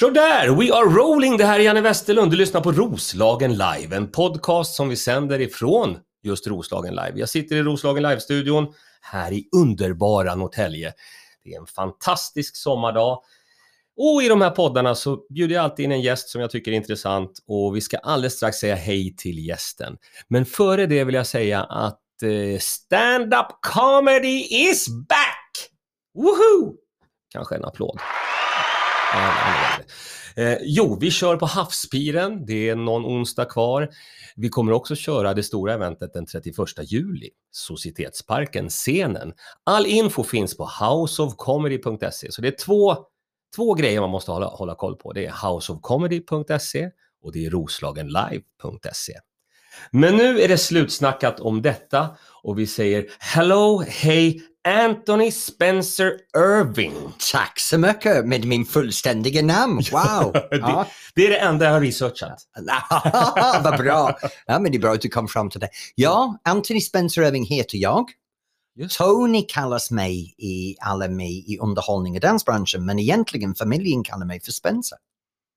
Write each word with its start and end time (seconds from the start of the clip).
Sådär, 0.00 0.48
we 0.48 0.74
are 0.74 0.84
rolling! 0.84 1.36
Det 1.36 1.44
här 1.44 1.60
är 1.60 1.64
Janne 1.64 1.80
Westerlund. 1.80 2.30
Du 2.30 2.36
lyssnar 2.36 2.60
på 2.60 2.72
Roslagen 2.72 3.52
Live, 3.52 3.96
en 3.96 4.10
podcast 4.10 4.74
som 4.74 4.88
vi 4.88 4.96
sänder 4.96 5.40
ifrån 5.40 5.98
just 6.22 6.46
Roslagen 6.46 6.94
Live. 6.94 7.12
Jag 7.14 7.28
sitter 7.28 7.56
i 7.56 7.62
Roslagen 7.62 8.02
Live-studion 8.02 8.74
här 9.00 9.32
i 9.32 9.48
underbara 9.56 10.34
Norrtälje. 10.34 10.92
Det 11.44 11.54
är 11.54 11.60
en 11.60 11.66
fantastisk 11.66 12.56
sommardag. 12.56 13.22
Och 13.96 14.22
i 14.22 14.28
de 14.28 14.40
här 14.40 14.50
poddarna 14.50 14.94
så 14.94 15.26
bjuder 15.30 15.54
jag 15.54 15.64
alltid 15.64 15.84
in 15.84 15.92
en 15.92 16.02
gäst 16.02 16.28
som 16.28 16.40
jag 16.40 16.50
tycker 16.50 16.72
är 16.72 16.76
intressant 16.76 17.32
och 17.48 17.76
vi 17.76 17.80
ska 17.80 17.96
alldeles 17.96 18.36
strax 18.36 18.56
säga 18.56 18.74
hej 18.74 19.16
till 19.16 19.46
gästen. 19.46 19.96
Men 20.28 20.46
före 20.46 20.86
det 20.86 21.04
vill 21.04 21.14
jag 21.14 21.26
säga 21.26 21.62
att 21.62 22.22
eh, 22.22 22.58
stand-up 22.58 23.46
comedy 23.60 24.46
is 24.50 24.88
back! 24.88 25.70
Woohoo! 26.14 26.74
Kanske 27.32 27.56
en 27.56 27.64
applåd. 27.64 28.00
Eh, 30.36 30.58
jo, 30.62 30.98
vi 31.00 31.10
kör 31.10 31.36
på 31.36 31.46
Havspiren. 31.46 32.46
Det 32.46 32.68
är 32.68 32.76
någon 32.76 33.04
onsdag 33.04 33.44
kvar. 33.44 33.88
Vi 34.36 34.48
kommer 34.48 34.72
också 34.72 34.96
köra 34.96 35.34
det 35.34 35.42
stora 35.42 35.74
eventet 35.74 36.12
den 36.12 36.26
31 36.26 36.56
juli. 36.84 37.30
Societetsparken, 37.50 38.68
scenen. 38.68 39.32
All 39.64 39.86
info 39.86 40.24
finns 40.24 40.56
på 40.56 40.68
houseofcomedy.se. 40.80 42.32
Så 42.32 42.42
det 42.42 42.48
är 42.48 42.64
två, 42.64 42.96
två 43.56 43.74
grejer 43.74 44.00
man 44.00 44.10
måste 44.10 44.30
hålla, 44.30 44.46
hålla 44.46 44.74
koll 44.74 44.96
på. 44.96 45.12
Det 45.12 45.26
är 45.26 45.48
houseofcomedy.se 45.48 46.90
och 47.22 47.32
det 47.32 47.46
är 47.46 47.50
roslagenlive.se. 47.50 49.12
Men 49.90 50.16
nu 50.16 50.40
är 50.40 50.48
det 50.48 50.58
slutsnackat 50.58 51.40
om 51.40 51.62
detta 51.62 52.08
och 52.42 52.58
vi 52.58 52.66
säger 52.66 53.06
hello, 53.18 53.84
hej, 53.88 54.42
Anthony 54.66 55.30
Spencer 55.30 56.12
Irving. 56.36 56.94
Tack 57.32 57.60
så 57.60 57.78
mycket 57.78 58.26
med 58.26 58.44
min 58.44 58.64
fullständiga 58.64 59.42
namn. 59.42 59.82
Wow! 59.92 60.32
det, 60.32 60.48
Ja. 60.50 60.86
det 61.14 61.26
är 61.26 61.30
det 61.30 61.38
enda 61.38 61.64
jag 61.64 61.72
har 61.72 61.80
researchat. 61.80 62.42
Vad 63.64 63.78
bra! 63.78 64.18
Ja, 64.46 64.58
men 64.58 64.72
det 64.72 64.78
är 64.78 64.80
bra 64.80 64.92
att 64.92 65.00
du 65.00 65.08
kom 65.08 65.28
fram 65.28 65.50
till 65.50 65.60
det. 65.60 65.68
Ja, 65.94 66.38
Anthony 66.44 66.80
Spencer 66.80 67.22
Irving 67.22 67.46
heter 67.46 67.78
jag. 67.78 68.10
Just. 68.78 68.98
Tony 68.98 69.42
kallas 69.48 69.90
mig 69.90 70.34
i 70.38 70.76
alla 70.80 71.08
mig 71.08 71.52
i 71.54 71.58
underhållning 71.58 72.14
och 72.14 72.20
dansbranschen, 72.20 72.84
men 72.84 72.98
egentligen 72.98 73.54
familjen 73.54 74.04
kallar 74.04 74.26
mig 74.26 74.40
för 74.40 74.52
Spencer. 74.52 74.98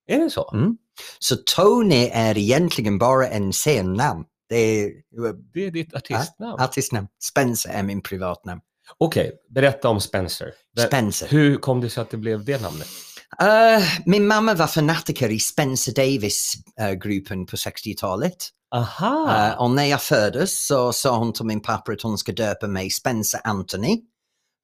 Är 0.07 0.19
det 0.19 0.29
så? 0.29 0.51
Mm. 0.53 0.77
Så 1.19 1.35
Tony 1.55 2.09
är 2.13 2.37
egentligen 2.37 2.97
bara 2.97 3.27
en 3.27 3.51
scennamn. 3.51 4.23
Det 4.49 4.55
är 4.55 4.91
Det 5.53 5.65
är 5.65 5.71
ditt 5.71 5.93
artistnamn? 5.95 6.59
artistnamn. 6.61 7.07
Spencer 7.23 7.69
är 7.69 7.83
min 7.83 8.01
privatnamn. 8.01 8.61
Okej, 8.97 9.31
berätta 9.49 9.89
om 9.89 10.01
Spencer. 10.01 10.51
Spencer. 10.87 11.27
Hur 11.27 11.57
kom 11.57 11.81
det 11.81 11.89
sig 11.89 12.01
att 12.01 12.09
det 12.09 12.17
blev 12.17 12.45
det 12.45 12.61
namnet? 12.61 12.87
Eh, 13.41 13.83
min 14.05 14.27
mamma 14.27 14.53
var 14.53 14.67
fanatiker 14.67 15.29
i 15.29 15.39
Spencer 15.39 15.93
Davis-gruppen 15.93 17.45
på 17.45 17.55
60-talet. 17.55 18.37
Aha! 18.75 19.47
Eh, 19.47 19.61
och 19.61 19.71
när 19.71 19.85
jag 19.85 20.01
föddes 20.01 20.67
så 20.67 20.93
sa 20.93 21.17
hon 21.17 21.33
till 21.33 21.45
min 21.45 21.61
pappa 21.61 21.91
att 21.91 22.01
hon 22.01 22.17
ska 22.17 22.31
döpa 22.31 22.67
mig 22.67 22.89
Spencer 22.89 23.41
Anthony. 23.43 24.01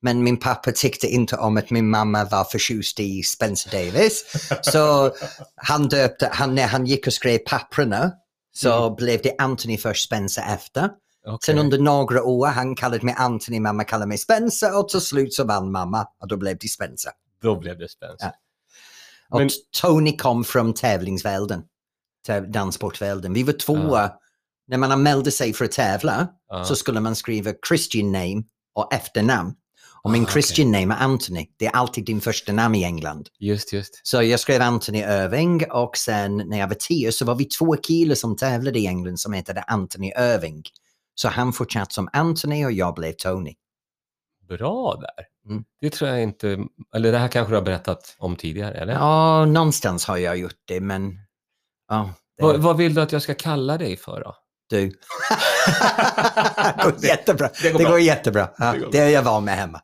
Men 0.01 0.23
min 0.23 0.37
pappa 0.37 0.71
tyckte 0.71 1.07
inte 1.07 1.37
om 1.37 1.57
att 1.57 1.69
min 1.69 1.89
mamma 1.89 2.25
var 2.25 2.43
förtjust 2.43 2.99
i 2.99 3.23
Spencer 3.23 3.71
Davis. 3.71 4.25
Så 4.61 5.11
han 5.55 5.87
döpte, 5.87 6.29
han, 6.31 6.55
när 6.55 6.67
han 6.67 6.85
gick 6.85 7.07
och 7.07 7.13
skrev 7.13 7.37
papperna 7.37 8.11
så 8.55 8.95
blev 8.95 9.21
det 9.21 9.35
Anthony 9.37 9.77
först, 9.77 10.05
Spencer 10.05 10.43
efter. 10.53 10.89
Okej. 11.25 11.37
Sen 11.45 11.57
under 11.57 11.77
några 11.79 12.23
år, 12.23 12.47
han 12.47 12.75
kallade 12.75 13.05
mig 13.05 13.15
Anthony, 13.17 13.59
mamma 13.59 13.83
kallade 13.83 14.07
mig 14.09 14.17
Spencer 14.17 14.79
och 14.79 14.89
till 14.89 15.01
slut 15.01 15.33
så 15.33 15.43
vann 15.43 15.71
mamma 15.71 16.07
och 16.21 16.27
då 16.27 16.37
blev 16.37 16.57
det 16.57 16.67
Spencer. 16.67 17.11
Då 17.41 17.59
blev 17.59 17.77
det 17.77 17.89
Spencer. 17.89 18.25
Ja. 18.25 18.33
Och 19.29 19.39
Men- 19.39 19.49
Tony 19.81 20.17
kom 20.17 20.43
från 20.43 20.73
tävlingsvärlden, 20.73 21.63
täv- 22.27 22.51
danssportvärlden. 22.51 23.33
Vi 23.33 23.43
var 23.43 23.53
tvåa. 23.53 24.11
När 24.67 24.77
man 24.77 24.91
anmälde 24.91 25.31
sig 25.31 25.53
för 25.53 25.65
att 25.65 25.71
tävla 25.71 26.27
Ja. 26.50 26.63
så 26.66 26.75
skulle 26.75 27.00
man 27.00 27.16
skriva 27.16 27.51
Christian 27.67 28.11
name 28.11 28.44
och 28.75 28.94
efternamn. 28.94 29.53
Och 30.03 30.11
min 30.11 30.23
Ah. 30.23 30.27
Christian 30.29 30.71
name 30.71 30.94
är 30.94 30.97
Anthony. 31.00 31.47
Det 31.57 31.66
är 31.66 31.71
alltid 31.71 32.05
din 32.05 32.21
första 32.21 32.51
namn 32.53 32.75
i 32.75 32.83
England. 32.83 33.29
Just, 33.39 33.73
just. 33.73 34.01
Så 34.03 34.23
jag 34.23 34.39
skrev 34.39 34.61
Anthony 34.61 35.00
Irving 35.00 35.71
och 35.71 35.97
sen 35.97 36.38
när 36.38 36.59
jag 36.59 36.67
var 36.67 36.75
tio 36.75 37.11
så 37.11 37.25
var 37.25 37.35
vi 37.35 37.45
två 37.45 37.75
killar 37.83 38.16
som 38.16 38.35
tävlade 38.35 38.79
i 38.79 38.88
England 38.88 39.19
som 39.19 39.33
hette 39.33 39.63
Anthony 39.67 40.07
Irving. 40.17 40.63
Så 41.15 41.27
han 41.29 41.53
fortsatte 41.53 41.93
som 41.93 42.09
Anthony 42.13 42.65
och 42.65 42.71
jag 42.71 42.95
blev 42.95 43.11
Tony. 43.13 43.53
Bra 44.49 44.95
där. 44.95 45.25
Mm. 45.51 45.63
Det 45.81 45.89
tror 45.89 46.09
jag 46.09 46.21
inte, 46.23 46.59
eller 46.95 47.11
det 47.11 47.17
här 47.17 47.27
kanske 47.27 47.51
du 47.51 47.55
har 47.55 47.63
berättat 47.63 48.15
om 48.19 48.35
tidigare, 48.35 48.73
eller? 48.73 48.93
Ja, 48.93 49.45
någonstans 49.45 50.05
har 50.05 50.17
jag 50.17 50.37
gjort 50.37 50.55
det 50.65 50.79
men... 50.79 51.19
Ja, 51.89 52.13
det- 52.37 52.43
Vad, 52.43 52.59
vad 52.59 52.77
vill 52.77 52.93
du 52.93 53.01
att 53.01 53.11
jag 53.11 53.21
ska 53.21 53.33
kalla 53.33 53.77
dig 53.77 53.97
för 53.97 54.21
då? 54.23 54.35
Du. 54.69 54.79
det 56.77 56.83
går 56.83 57.03
jättebra. 57.05 57.47
det 57.47 57.67
Det 57.67 57.71
går 57.71 57.79
går, 57.79 57.85
bra. 57.89 57.99
jättebra. 57.99 58.49
Ja, 58.57 58.71
Det 58.73 58.79
går 58.79 58.91
det 58.91 58.97
är 58.99 59.09
jag 59.09 59.23
van 59.23 59.45
med 59.45 59.55
hemma. 59.55 59.81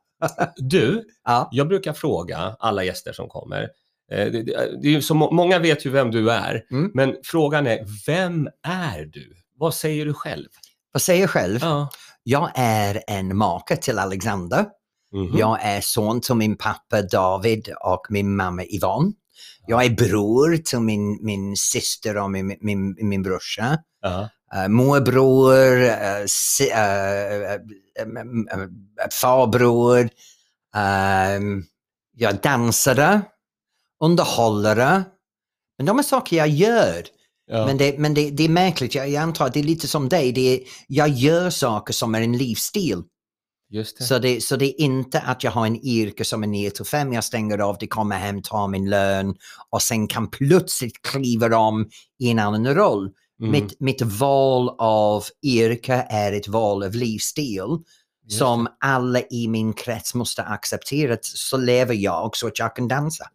Du, 0.57 1.03
Ja. 1.23 1.49
jag 1.51 1.67
brukar 1.67 1.93
fråga 1.93 2.55
alla 2.59 2.83
gäster 2.83 3.13
som 3.13 3.27
kommer. 3.29 3.61
eh, 4.11 4.31
Det, 4.31 4.43
det, 4.43 4.81
det 4.81 4.95
är 4.95 5.01
så, 5.01 5.13
må- 5.13 5.31
många 5.31 5.59
vet 5.59 5.85
ju 5.85 5.89
vem 5.89 6.11
du 6.11 6.31
är, 6.31 6.63
Mm. 6.71 6.91
men 6.93 7.15
frågan 7.23 7.67
är, 7.67 7.85
vem 8.07 8.49
är 8.67 9.05
du? 9.05 9.35
Vad 9.55 9.73
säger 9.73 10.05
du 10.05 10.13
själv? 10.13 10.47
Vad 10.91 11.01
säger 11.01 11.21
jag 11.21 11.29
själv? 11.29 11.59
Ja. 11.61 11.89
Jag 12.23 12.51
är 12.55 13.03
en 13.07 13.37
make 13.37 13.75
till 13.75 13.99
Alexander. 13.99 14.65
Mhm. 15.13 15.37
Jag 15.37 15.61
är 15.61 15.81
son 15.81 16.21
till 16.21 16.35
min 16.35 16.57
pappa 16.57 17.01
David 17.01 17.73
och 17.81 18.01
min 18.09 18.35
mamma 18.35 18.63
Yvonne. 18.63 19.13
Jag 19.67 19.85
är 19.85 19.89
bror 19.89 20.57
till 20.57 20.79
min, 20.79 21.25
min 21.25 21.57
syster 21.57 22.17
och 22.17 22.31
min, 22.31 22.57
min, 22.61 22.95
min 22.99 23.23
brorsa. 23.23 23.77
Ja. 24.01 24.29
Uh, 24.55 24.67
morbror, 24.67 25.77
uh, 25.77 26.25
si, 26.27 26.71
uh, 26.71 27.53
uh, 28.01 28.67
farbror. 29.21 30.09
Um, 30.75 31.65
jag 32.13 32.33
är 32.33 32.41
dansare, 32.43 33.21
underhållare. 34.03 35.03
Men 35.77 35.85
de 35.85 35.99
är 35.99 36.03
saker 36.03 36.37
jag 36.37 36.47
gör. 36.47 37.03
Ja. 37.53 37.65
Men, 37.65 37.77
det, 37.77 37.97
men 37.97 38.13
det, 38.13 38.29
det 38.29 38.43
är 38.43 38.49
märkligt, 38.49 38.95
jag, 38.95 39.09
jag 39.09 39.23
antar 39.23 39.45
att 39.45 39.53
det 39.53 39.59
är 39.59 39.63
lite 39.63 39.87
som 39.87 40.09
dig. 40.09 40.31
Det 40.31 40.53
är, 40.53 40.59
jag 40.87 41.09
gör 41.09 41.49
saker 41.49 41.93
som 41.93 42.15
är 42.15 42.21
en 42.21 42.37
livsstil. 42.37 43.03
Det. 43.71 43.85
Så 43.85 44.19
det, 44.19 44.43
så 44.43 44.55
det 44.55 44.65
är 44.65 44.81
inte 44.81 45.19
att 45.19 45.43
jag 45.43 45.51
har 45.51 45.65
en 45.65 45.85
yrke 45.85 46.25
som 46.25 46.43
är 46.43 46.47
9 46.47 46.71
till 46.71 46.85
5, 46.85 47.13
jag 47.13 47.23
stänger 47.23 47.57
av, 47.57 47.77
det 47.79 47.87
kommer 47.87 48.17
hem, 48.17 48.41
tar 48.41 48.67
min 48.67 48.89
lön 48.89 49.35
och 49.69 49.81
sen 49.81 50.07
kan 50.07 50.29
plötsligt 50.29 51.01
kliva 51.01 51.57
om 51.57 51.89
i 52.19 52.29
en 52.29 52.39
annan 52.39 52.75
roll. 52.75 53.09
Mm. 53.41 53.51
Mitt, 53.51 53.79
mitt 53.79 54.01
val 54.01 54.75
av 54.77 55.23
yrke 55.43 56.05
är 56.09 56.33
ett 56.33 56.47
val 56.47 56.83
av 56.83 56.95
livsstil 56.95 57.77
som 58.29 58.67
alla 58.79 59.21
i 59.21 59.47
min 59.47 59.73
krets 59.73 60.13
måste 60.13 60.43
acceptera. 60.43 61.13
att 61.13 61.25
Så 61.25 61.57
lever 61.57 61.93
jag 61.93 62.37
så 62.37 62.47
att 62.47 62.59
jag 62.59 62.75
kan 62.75 62.87
dansa. 62.87 63.27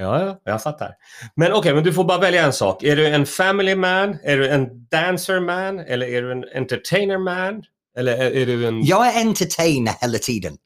Ja, 0.00 0.24
ja, 0.26 0.40
jag 0.44 0.62
fattar. 0.62 0.94
Men 1.34 1.52
okej, 1.52 1.74
men 1.74 1.84
du 1.84 1.92
får 1.92 2.04
bara 2.04 2.18
välja 2.18 2.44
en 2.46 2.52
sak. 2.52 2.82
Är 2.82 2.96
du 2.96 3.06
en 3.06 3.26
family 3.26 3.74
man? 3.74 4.18
Är 4.22 4.36
du 4.36 4.48
en 4.48 4.86
dancer 4.90 5.40
man? 5.40 5.78
Eller 5.78 6.06
är 6.06 6.22
du 6.22 6.32
en 6.32 6.44
entertainer 6.54 7.18
man? 7.18 7.62
Eller 7.98 8.12
är, 8.12 8.30
är 8.30 8.46
du 8.46 8.66
en... 8.66 8.84
Jag 8.84 9.06
är 9.08 9.20
entertainer 9.20 9.92
hela 10.00 10.18
tiden. 10.18 10.56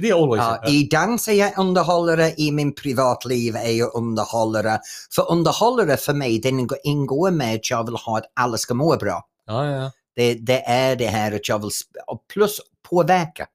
Det 0.00 0.08
är 0.08 0.22
always... 0.22 0.42
Ja, 0.42 0.68
I 0.68 0.88
dans 0.90 1.28
är 1.28 1.32
jag 1.32 1.58
underhållare, 1.58 2.32
i 2.36 2.52
min 2.52 2.74
privatliv 2.74 3.56
är 3.56 3.70
jag 3.70 3.94
underhållare. 3.94 4.78
För 5.14 5.32
underhållare 5.32 5.96
för 5.96 6.12
mig, 6.12 6.38
den 6.40 6.68
ingår- 6.84 7.30
med 7.30 7.54
att 7.54 7.70
jag 7.70 7.84
vill 7.86 7.96
ha 7.96 8.18
att 8.18 8.32
alla 8.34 8.56
ska 8.56 8.74
må 8.74 8.96
bra. 8.96 9.22
ja, 9.46 9.66
ja, 9.66 9.90
Det, 10.16 10.34
det 10.34 10.62
är 10.66 10.96
det 10.96 11.06
här 11.06 11.32
att 11.34 11.48
jag 11.48 11.58
vill, 11.58 11.70
plus 12.34 12.60
påverka. 12.90 13.46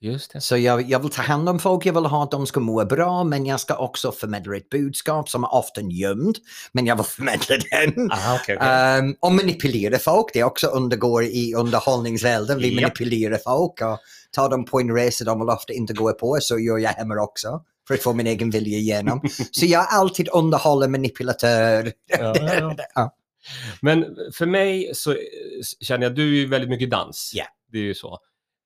Just 0.00 0.32
det. 0.32 0.40
Så 0.40 0.56
jag, 0.56 0.90
jag 0.90 1.00
vill 1.00 1.10
ta 1.10 1.22
hand 1.22 1.48
om 1.48 1.58
folk, 1.58 1.86
jag 1.86 1.94
vill 1.94 2.04
ha 2.04 2.22
att 2.22 2.30
de 2.30 2.46
ska 2.46 2.60
må 2.60 2.84
bra, 2.84 3.24
men 3.24 3.46
jag 3.46 3.60
ska 3.60 3.76
också 3.76 4.12
förmedla 4.12 4.56
ett 4.56 4.70
budskap 4.70 5.28
som 5.28 5.44
är 5.44 5.54
ofta 5.54 5.80
gömd, 5.80 6.36
men 6.72 6.86
jag 6.86 6.96
vill 6.96 7.04
förmedla 7.16 7.56
den. 7.70 8.12
Aha, 8.12 8.38
okej, 8.42 8.56
okej. 8.56 8.98
Um, 8.98 9.16
och 9.20 9.32
manipulera 9.32 9.98
folk, 9.98 10.26
det 10.32 10.44
också 10.44 10.66
undergår 10.66 11.24
i 11.24 11.54
underhållningsvärlden. 11.54 12.58
Vi 12.58 12.68
Japp. 12.68 12.82
manipulerar 12.82 13.38
folk 13.44 13.82
och 13.82 13.98
tar 14.30 14.50
dem 14.50 14.64
på 14.64 14.80
en 14.80 14.94
resa 14.94 15.24
de 15.24 15.40
vill 15.40 15.48
ofta 15.48 15.72
inte 15.72 15.92
gå 15.92 16.12
på, 16.12 16.38
så 16.40 16.58
gör 16.58 16.78
jag 16.78 16.90
hemma 16.90 17.22
också. 17.22 17.62
För 17.88 17.94
att 17.94 18.02
få 18.02 18.12
min 18.12 18.26
egen 18.26 18.50
vilja 18.50 18.78
igenom. 18.78 19.20
så 19.50 19.66
jag 19.66 19.82
är 19.82 19.98
alltid 19.98 20.28
underhåller 20.32 20.88
manipulatör. 20.88 21.92
Ja, 22.06 22.34
ja, 22.36 22.76
ja. 22.94 23.14
Men 23.80 24.04
för 24.34 24.46
mig 24.46 24.90
så 24.94 25.16
känner 25.80 26.06
jag, 26.06 26.14
du 26.14 26.22
är 26.22 26.36
ju 26.36 26.46
väldigt 26.46 26.70
mycket 26.70 26.90
dans. 26.90 27.32
Ja. 27.34 27.44
Det 27.72 27.78
är 27.78 27.82
ju 27.82 27.94
så. 27.94 28.18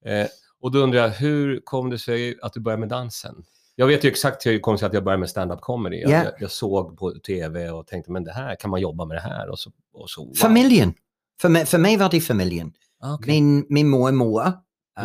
Eh, 0.06 0.26
och 0.60 0.72
då 0.72 0.78
undrar 0.78 1.00
jag, 1.00 1.08
hur 1.08 1.60
kom 1.64 1.90
det 1.90 1.98
sig 1.98 2.38
att 2.42 2.52
du 2.52 2.60
började 2.60 2.80
med 2.80 2.88
dansen? 2.88 3.34
Jag 3.74 3.86
vet 3.86 4.04
ju 4.04 4.08
exakt 4.08 4.46
hur 4.46 4.52
det 4.52 4.58
kom 4.60 4.78
sig 4.78 4.86
att 4.86 4.94
jag 4.94 5.04
började 5.04 5.20
med 5.20 5.30
stand-up 5.30 5.60
comedy. 5.60 5.96
Jag, 5.96 6.10
Ja. 6.10 6.24
jag, 6.24 6.32
jag 6.38 6.50
såg 6.50 6.98
på 6.98 7.12
tv 7.26 7.70
och 7.70 7.86
tänkte, 7.86 8.12
men 8.12 8.24
det 8.24 8.32
här, 8.32 8.54
kan 8.54 8.70
man 8.70 8.80
jobba 8.80 9.04
med 9.04 9.16
det 9.16 9.20
här? 9.20 9.48
Och 9.50 9.58
så, 9.58 9.70
och 9.94 10.10
så 10.10 10.24
wow. 10.24 10.34
Familjen. 10.34 10.94
För 11.40 11.48
mig, 11.48 11.66
för 11.66 11.78
mig 11.78 11.96
var 11.96 12.08
det 12.10 12.20
familjen. 12.20 12.72
Ah, 13.02 13.14
okej. 13.14 13.32
Min, 13.34 13.66
min 13.68 13.88
mormor 13.88 14.42
eh, 14.46 14.52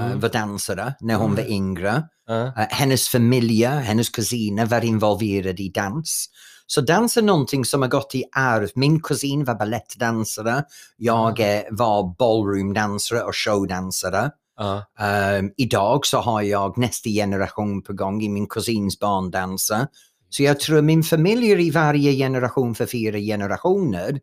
Mm. 0.06 0.20
var 0.20 0.30
dansare 0.30 0.94
när 1.00 1.16
hon 1.16 1.32
var 1.36 1.42
Mm. 1.42 1.54
yngre. 1.54 2.04
Ja. 2.28 2.46
Eh, 2.46 2.52
hennes 2.70 3.08
familj, 3.10 3.64
hennes 3.66 4.10
kusiner 4.10 4.66
var 4.66 4.86
involverade 4.86 5.64
i 5.64 5.70
dans. 5.70 6.30
Så 6.68 6.82
dans 6.82 7.18
är 7.18 7.22
någonting 7.22 7.66
som 7.66 7.82
har 7.82 7.90
gått 7.90 8.16
i 8.16 8.24
arv. 8.36 8.70
Min 8.76 9.02
kusin 9.02 9.44
var 9.44 9.56
ballettdansare, 9.56 10.64
jag 10.98 11.40
eh, 11.40 11.62
var 11.72 12.16
ballroomdansare 12.20 13.24
och 13.24 13.36
showdansare. 13.36 14.32
Ja. 14.58 14.86
Ehm, 15.00 15.52
idag 15.58 16.06
så 16.06 16.18
har 16.18 16.42
jag 16.42 16.78
nästa 16.78 17.10
generation 17.10 17.82
på 17.82 17.94
gång 17.94 18.22
i 18.22 18.30
min 18.30 18.48
kusins 18.48 19.00
barndansa. 19.00 19.88
Så 20.30 20.44
jag 20.44 20.60
tror 20.60 20.82
min 20.82 21.04
familj 21.04 21.68
i 21.68 21.72
varje 21.72 22.14
generation 22.14 22.76
för 22.76 22.86
fyra 22.86 23.18
generationer 23.18 24.20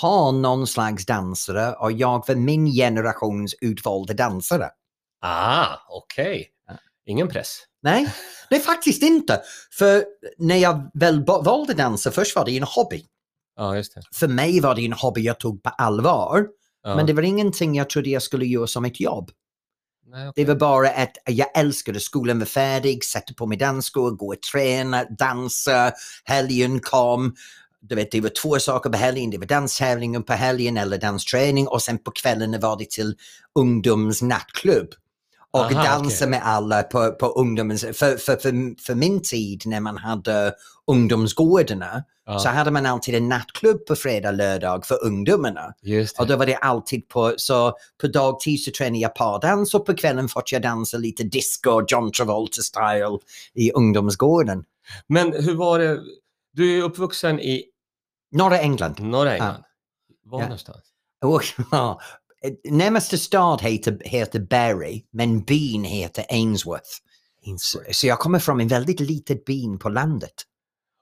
har 0.00 0.32
någon 0.32 0.66
slags 0.66 1.06
dansare 1.06 1.72
och 1.72 1.92
jag 1.92 2.24
var 2.28 2.34
min 2.34 2.66
generations 2.66 3.54
utvalda 3.60 4.14
dansare. 4.14 4.70
Ah, 5.20 5.66
okej. 5.88 6.48
Ja. 6.66 6.74
Ingen 7.06 7.28
press. 7.28 7.58
Nej, 7.82 8.14
nej 8.50 8.60
faktiskt 8.60 9.02
inte. 9.02 9.40
För 9.78 10.04
när 10.38 10.56
jag 10.56 10.90
väl 10.94 11.24
valde 11.24 11.74
dansa, 11.74 12.10
först 12.10 12.36
var 12.36 12.44
det 12.44 12.56
en 12.56 12.62
hobby. 12.62 13.04
Ja, 13.56 13.76
just 13.76 13.94
det. 13.94 14.02
För 14.14 14.28
mig 14.28 14.60
var 14.60 14.74
det 14.74 14.84
en 14.84 14.92
hobby 14.92 15.20
jag 15.20 15.40
tog 15.40 15.62
på 15.62 15.68
allvar. 15.68 16.46
Ja. 16.82 16.96
Men 16.96 17.06
det 17.06 17.12
var 17.12 17.22
ingenting 17.22 17.74
jag 17.74 17.90
trodde 17.90 18.10
jag 18.10 18.22
skulle 18.22 18.46
göra 18.46 18.66
som 18.66 18.84
ett 18.84 19.00
jobb. 19.00 19.30
Nej. 20.10 20.32
Det 20.34 20.44
var 20.44 20.54
bara 20.54 20.88
att 20.88 21.16
jag 21.26 21.58
älskade 21.58 22.00
skolan 22.00 22.38
var 22.38 22.46
färdig, 22.46 23.04
sätta 23.04 23.34
på 23.34 23.46
mig 23.46 23.58
dansskor, 23.58 24.10
gå 24.10 24.28
och 24.28 24.42
träna, 24.52 25.04
dansa, 25.04 25.92
helgen 26.24 26.80
kom. 26.80 27.34
Du 27.80 27.94
vet, 27.94 28.10
det 28.10 28.20
var 28.20 28.30
två 28.42 28.58
saker 28.58 28.90
på 28.90 28.96
helgen, 28.96 29.30
det 29.30 29.38
var 29.38 29.46
danstävlingen 29.46 30.22
på 30.22 30.32
helgen 30.32 30.76
eller 30.76 30.98
dansträning 30.98 31.68
och 31.68 31.82
sen 31.82 31.98
på 31.98 32.10
kvällen 32.10 32.60
var 32.60 32.78
det 32.78 32.90
till 32.90 33.14
ungdomsnattklubb. 33.54 34.88
Och 35.50 35.60
Aha, 35.60 35.84
dansa 35.84 36.16
okej. 36.24 36.28
med 36.28 36.46
alla 36.46 36.82
på, 36.82 37.12
på 37.12 37.26
ungdomens... 37.26 37.80
För, 37.80 37.92
för, 38.16 38.36
för, 38.36 38.82
för 38.82 38.94
min 38.94 39.22
tid 39.22 39.62
när 39.66 39.80
man 39.80 39.96
hade 39.98 40.54
ungdomsgårdarna 40.86 42.04
ja. 42.26 42.38
så 42.38 42.48
hade 42.48 42.70
man 42.70 42.86
alltid 42.86 43.14
en 43.14 43.28
nattklubb 43.28 43.86
på 43.86 43.96
fredag, 43.96 44.30
lördag 44.30 44.86
för 44.86 45.04
ungdomarna. 45.04 45.74
Och 46.18 46.26
då 46.26 46.36
var 46.36 46.46
det 46.46 46.56
alltid 46.56 47.08
på, 47.08 47.34
så 47.36 47.76
på 48.00 48.06
dagtid 48.06 48.64
så 48.64 48.70
tränade 48.78 48.98
jag 48.98 49.14
pardans 49.14 49.74
och 49.74 49.86
på 49.86 49.94
kvällen 49.94 50.28
fått 50.28 50.52
jag 50.52 50.62
dansa 50.62 50.96
lite 50.96 51.22
disco, 51.24 51.84
John 51.88 52.10
Travolta-style 52.12 53.18
i 53.54 53.72
ungdomsgården. 53.72 54.64
Men 55.06 55.32
hur 55.32 55.54
var 55.54 55.78
det? 55.78 56.00
Du 56.52 56.78
är 56.78 56.82
uppvuxen 56.82 57.40
i 57.40 57.64
Norra 58.32 58.58
England. 58.58 59.00
norra 59.00 59.32
England. 59.32 59.62
Var 60.24 60.38
Ja. 60.40 60.44
någonstans? 60.44 60.82
Och, 61.24 61.42
ja, 61.70 62.00
närmaste 62.70 63.18
stad 63.18 63.62
heter, 63.62 63.98
heter 64.04 64.40
Barry, 64.40 65.04
men 65.10 65.44
byn 65.44 65.84
heter 65.84 66.24
Ainsworth. 66.28 66.90
Så, 67.58 67.78
så 67.92 68.06
jag 68.06 68.18
kommer 68.18 68.38
från 68.38 68.60
en 68.60 68.68
väldigt 68.68 69.00
litet 69.00 69.44
byn 69.44 69.78
på 69.78 69.88
landet. 69.88 70.32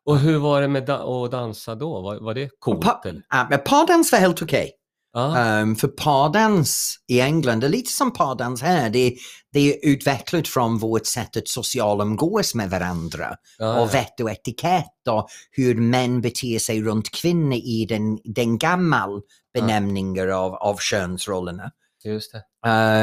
Och 0.06 0.18
hur 0.18 0.38
var 0.38 0.60
det 0.60 0.68
med 0.68 0.86
da- 0.86 1.24
att 1.24 1.30
dansa 1.30 1.74
då? 1.74 2.00
Var, 2.00 2.20
var 2.20 2.34
det 2.34 2.50
coolt? 2.58 2.80
Pa, 2.80 3.02
eller? 3.04 3.22
ja, 3.30 3.46
men 3.50 3.58
pardans 3.64 4.12
var 4.12 4.18
helt 4.18 4.42
okej. 4.42 4.72
Um, 5.16 5.76
för 5.76 5.88
pardans 5.88 6.98
i 7.08 7.20
England, 7.20 7.64
är 7.64 7.68
lite 7.68 7.90
som 7.90 8.12
pardans 8.12 8.62
här, 8.62 8.90
det, 8.90 9.16
det 9.52 9.60
är 9.60 9.90
utvecklat 9.90 10.48
från 10.48 10.78
vårt 10.78 11.06
sätt 11.06 11.36
att 11.36 11.48
socialumgås 11.48 12.54
med 12.54 12.70
varandra. 12.70 13.36
ja, 13.58 13.80
och 13.80 13.94
vett 13.94 14.20
och 14.20 14.30
etikett 14.30 15.08
och 15.08 15.28
hur 15.50 15.74
män 15.74 16.20
beter 16.20 16.58
sig 16.58 16.82
runt 16.82 17.10
kvinnor 17.10 17.54
i 17.54 17.86
den, 17.88 18.18
den 18.24 18.58
gammal 18.58 19.20
benämningar 19.54 20.28
av, 20.28 20.54
av 20.54 20.76
könsrollerna. 20.76 21.70
Just 22.04 22.32
det. 22.32 22.42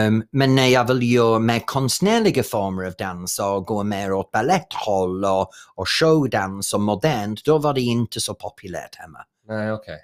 Um, 0.08 0.24
men 0.32 0.56
när 0.56 0.68
jag 0.68 0.88
vill 0.88 1.14
göra 1.14 1.40
mer 1.40 1.60
konstnärliga 1.60 2.44
former 2.44 2.84
av 2.84 2.94
dans 2.98 3.40
och 3.40 3.66
gå 3.66 3.84
mer 3.84 4.14
åt 4.14 4.32
baletthåll 4.32 5.26
och, 5.26 5.50
och 5.76 5.90
showdans 5.90 6.74
och 6.74 6.82
modernt, 6.82 7.46
då 7.46 7.58
var 7.58 7.74
det 7.74 7.82
inte 7.82 8.22
så 8.22 8.34
populärt 8.34 8.96
hemma. 8.96 9.20
Nej, 9.48 9.72
okej. 9.72 10.00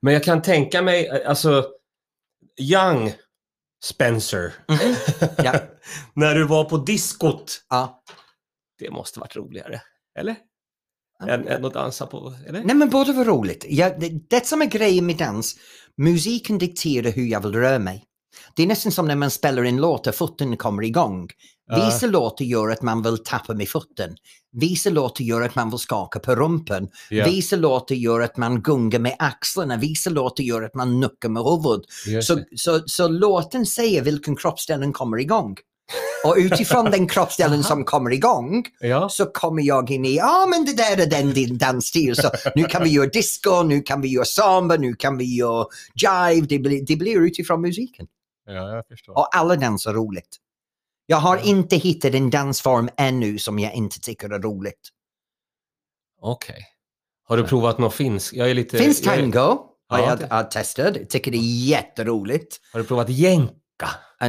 Men 0.00 0.14
jag 0.14 0.24
kan 0.24 0.42
tänka 0.42 0.82
mig, 0.82 1.06
eh, 1.06 1.28
alltså, 1.28 1.66
Young 2.60 3.12
Spencer. 3.84 4.52
Mhm. 4.68 4.94
Ja. 5.36 5.54
När 6.14 6.34
du 6.34 6.44
var 6.44 6.64
på 6.64 6.76
diskot. 6.76 7.60
Ja. 7.68 8.02
Det 8.78 8.90
måste 8.90 9.20
varit 9.20 9.36
roligare. 9.36 9.82
Eller? 10.18 10.36
Ja. 11.18 11.28
Än, 11.28 11.48
än 11.48 11.64
att 11.64 11.74
dansa 11.74 12.06
på, 12.06 12.34
eller? 12.46 12.64
Nej 12.64 12.76
men 12.76 12.90
båda 12.90 13.12
var 13.12 13.24
roligt. 13.24 13.64
Jag, 13.68 14.00
det, 14.00 14.08
det 14.30 14.46
som 14.46 14.62
är 14.62 14.66
grejen 14.66 15.06
med 15.06 15.16
dans, 15.16 15.56
musiken 15.96 16.58
dikterar 16.58 17.10
hur 17.10 17.26
jag 17.26 17.40
vill 17.40 17.52
röra 17.54 17.78
mig. 17.78 18.04
Det 18.56 18.62
är 18.62 18.66
nästan 18.66 18.92
som 18.92 19.08
när 19.08 19.16
man 19.16 19.30
spelar 19.30 19.64
en 19.64 19.76
låt 19.76 20.06
och 20.06 20.14
foten 20.14 20.56
kommer 20.56 20.82
igång. 20.82 21.28
Ja. 21.66 21.86
Vissa 21.86 22.06
låtar 22.06 22.44
gör 22.44 22.70
att 22.70 22.82
man 22.82 23.02
vill 23.02 23.18
tappa 23.24 23.54
med 23.54 23.68
foten. 23.68 24.16
Vissa 24.52 24.90
låtar 24.90 25.24
gör 25.24 25.40
att 25.40 25.54
man 25.54 25.70
vill 25.70 25.78
skaka 25.78 26.18
på 26.18 26.34
rumpen. 26.34 26.88
Ja, 27.10 27.24
Vissa 27.24 27.56
låtar 27.56 27.94
gör 27.94 28.20
att 28.20 28.36
man 28.36 28.62
gungar 28.62 28.98
med 28.98 29.16
axlarna. 29.18 29.76
Vissa 29.76 30.10
låtar 30.10 30.44
gör 30.44 30.62
att 30.62 30.74
man 30.74 31.00
nuckar 31.00 31.28
med 31.28 31.42
huvudet. 31.42 31.86
just 32.06 32.28
Så, 32.28 32.40
så, 32.56 32.82
så 32.86 33.08
låten 33.08 33.66
säger 33.66 34.02
vilken 34.02 34.36
kroppsdelen 34.36 34.92
kommer 34.92 35.20
igång. 35.20 35.56
Och 36.24 36.34
utifrån 36.38 36.84
den 36.84 37.08
kroppsdelen 37.08 37.62
som 37.62 37.84
kommer 37.84 38.12
igång 38.12 38.64
ja. 38.80 39.08
så 39.08 39.26
kommer 39.26 39.62
jag 39.62 39.90
in 39.90 40.04
i, 40.04 40.16
ja 40.16 40.46
men 40.50 40.64
det 40.64 40.76
där 40.76 41.00
är 41.02 41.06
den 41.06 41.32
din 41.32 41.58
dansstil. 41.58 42.16
Så 42.16 42.30
nu 42.54 42.64
kan 42.64 42.82
vi 42.82 42.90
göra 42.90 43.06
disco, 43.06 43.62
nu 43.62 43.80
kan 43.82 44.00
vi 44.00 44.08
göra 44.08 44.24
samba, 44.24 44.76
nu 44.76 44.94
kan 44.94 45.16
vi 45.16 45.36
göra 45.36 45.66
jive. 45.94 46.46
Det 46.46 46.58
blir, 46.58 46.86
det 46.86 46.96
blir 46.96 47.20
utifrån 47.20 47.60
musiken. 47.60 48.06
ja, 48.46 48.74
jag 48.74 48.86
förstår. 48.86 49.18
Och 49.18 49.36
alla 49.36 49.56
dansar 49.56 49.92
roligt. 49.92 50.36
Jag 51.06 51.16
har 51.16 51.36
inte 51.48 51.76
hittat 51.76 52.14
en 52.14 52.30
dansform 52.30 52.88
ännu 52.96 53.38
som 53.38 53.58
jag 53.58 53.74
inte 53.74 54.00
tycker 54.00 54.30
är 54.30 54.38
roligt. 54.38 54.80
Okej. 56.20 56.64
Har 57.28 57.36
du 57.36 57.44
provat 57.44 57.78
något 57.78 57.94
finsk? 57.94 58.34
Jag 58.34 58.50
är 58.50 58.54
lite... 58.54 58.78
Finns 58.78 59.02
jag 59.04 59.14
är- 59.14 59.18
tango, 59.20 59.38
har 59.88 59.98
Ja, 59.98 60.08
jag 60.08 60.18
det- 60.18 60.26
har 60.30 60.44
testat. 60.44 60.96
Jag 60.96 61.10
tycker 61.10 61.30
det 61.30 61.36
är 61.36 61.66
jätteroligt. 61.68 62.60
Har 62.72 62.80
du 62.80 62.86
provat 62.86 63.08
jänka? 63.08 63.54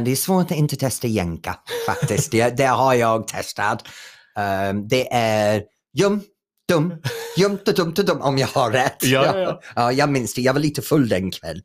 Det 0.02 0.10
är 0.10 0.16
svårt 0.16 0.50
att 0.50 0.56
inte 0.56 0.76
testa 0.76 1.06
jänka 1.06 1.58
faktiskt. 1.86 2.30
det, 2.30 2.56
det 2.56 2.66
har 2.66 2.94
jag 2.94 3.28
testat. 3.28 3.82
Um, 4.70 4.88
det 4.88 5.12
är 5.12 5.62
jum, 5.92 6.22
dum, 6.68 6.94
dum, 7.36 7.58
dum, 7.76 7.94
dum, 7.94 8.20
om 8.20 8.38
jag 8.38 8.46
har 8.46 8.70
rätt. 8.70 9.04
Ja, 9.04 9.24
ja, 9.26 9.38
ja. 9.38 9.60
ja, 9.76 9.92
jag 9.92 10.10
minns 10.10 10.34
det. 10.34 10.40
Jag 10.40 10.52
var 10.52 10.60
lite 10.60 10.82
full 10.82 11.08
den 11.08 11.30
kväll. 11.30 11.62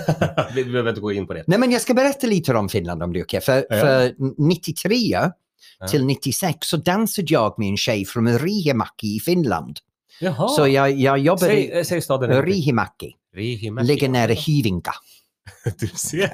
Vi 0.54 0.64
behöver 0.64 0.88
inte 0.88 1.00
gå 1.00 1.12
in 1.12 1.26
på 1.26 1.34
det. 1.34 1.44
Nej, 1.46 1.58
men 1.58 1.70
jag 1.70 1.80
ska 1.80 1.94
berätta 1.94 2.26
lite 2.26 2.54
om 2.54 2.68
Finland 2.68 3.02
om 3.02 3.12
det 3.12 3.18
är 3.18 3.24
okej. 3.24 3.40
För, 3.40 3.66
för 3.80 4.14
93 4.48 5.30
Ja. 5.80 5.88
till 5.88 6.04
96 6.06 6.66
så 6.66 6.76
dansade 6.76 7.26
jag 7.32 7.54
med 7.58 7.68
en 7.68 7.76
tjej 7.76 8.04
från 8.04 8.38
Riihimäki 8.38 9.16
i 9.16 9.20
Finland. 9.20 9.78
Jaha. 10.20 10.48
Så 10.48 10.68
jag, 10.68 10.90
jag 11.18 11.40
säg, 11.40 11.58
i 11.58 11.78
eh, 11.78 11.84
säg 11.84 12.02
staden. 12.02 12.42
Riihimäki, 12.42 13.14
Riihimäki. 13.34 13.86
ligger 13.86 14.08
nära 14.08 14.32
Hyvinka. 14.32 14.92
Du 15.78 15.86
ser. 15.86 16.32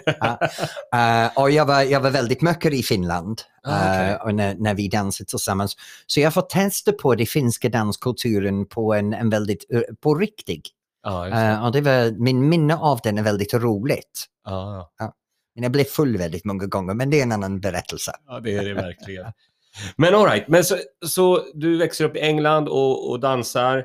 Och 1.40 1.50
jag 1.50 1.66
var, 1.66 1.82
jag 1.82 2.00
var 2.00 2.10
väldigt 2.10 2.42
mycket 2.42 2.72
i 2.72 2.82
Finland 2.82 3.42
Ah, 3.66 3.88
okej. 3.88 4.10
eh, 4.10 4.16
och 4.22 4.34
när, 4.34 4.54
när 4.54 4.74
vi 4.74 4.88
dansade 4.88 5.28
tillsammans. 5.30 5.76
Så 6.06 6.20
jag 6.20 6.34
får 6.34 6.42
testa 6.42 6.92
på 6.92 7.14
den 7.14 7.26
finska 7.26 7.68
danskulturen 7.68 8.66
på 8.66 8.94
en, 8.94 9.14
en 9.14 9.30
väldigt, 9.30 9.64
eh, 9.72 9.80
på 10.00 10.14
riktigt. 10.14 10.68
Det. 11.04 11.10
Eh, 11.30 11.64
och 11.64 11.72
det 11.72 11.80
var, 11.80 12.10
min 12.22 12.48
minne 12.48 12.76
av 12.76 13.00
den 13.02 13.18
är 13.18 13.22
väldigt 13.22 13.54
roligt. 13.54 14.26
ja, 14.44 14.90
Men 15.54 15.62
jag 15.62 15.72
blev 15.72 15.84
full 15.84 16.16
väldigt 16.16 16.44
många 16.44 16.66
gånger, 16.66 16.94
men 16.94 17.10
det 17.10 17.18
är 17.18 17.22
en 17.22 17.32
annan 17.32 17.60
berättelse. 17.60 18.12
ja, 18.26 18.40
det 18.40 18.56
är 18.56 18.64
det 18.64 18.74
verkligen. 18.74 19.32
Men 19.96 20.14
all 20.14 20.26
right. 20.26 20.48
men 20.48 20.64
så, 20.64 20.76
så 21.06 21.44
du 21.54 21.76
växer 21.76 22.04
upp 22.04 22.16
i 22.16 22.20
England 22.20 22.68
och, 22.68 23.10
och 23.10 23.20
dansar. 23.20 23.84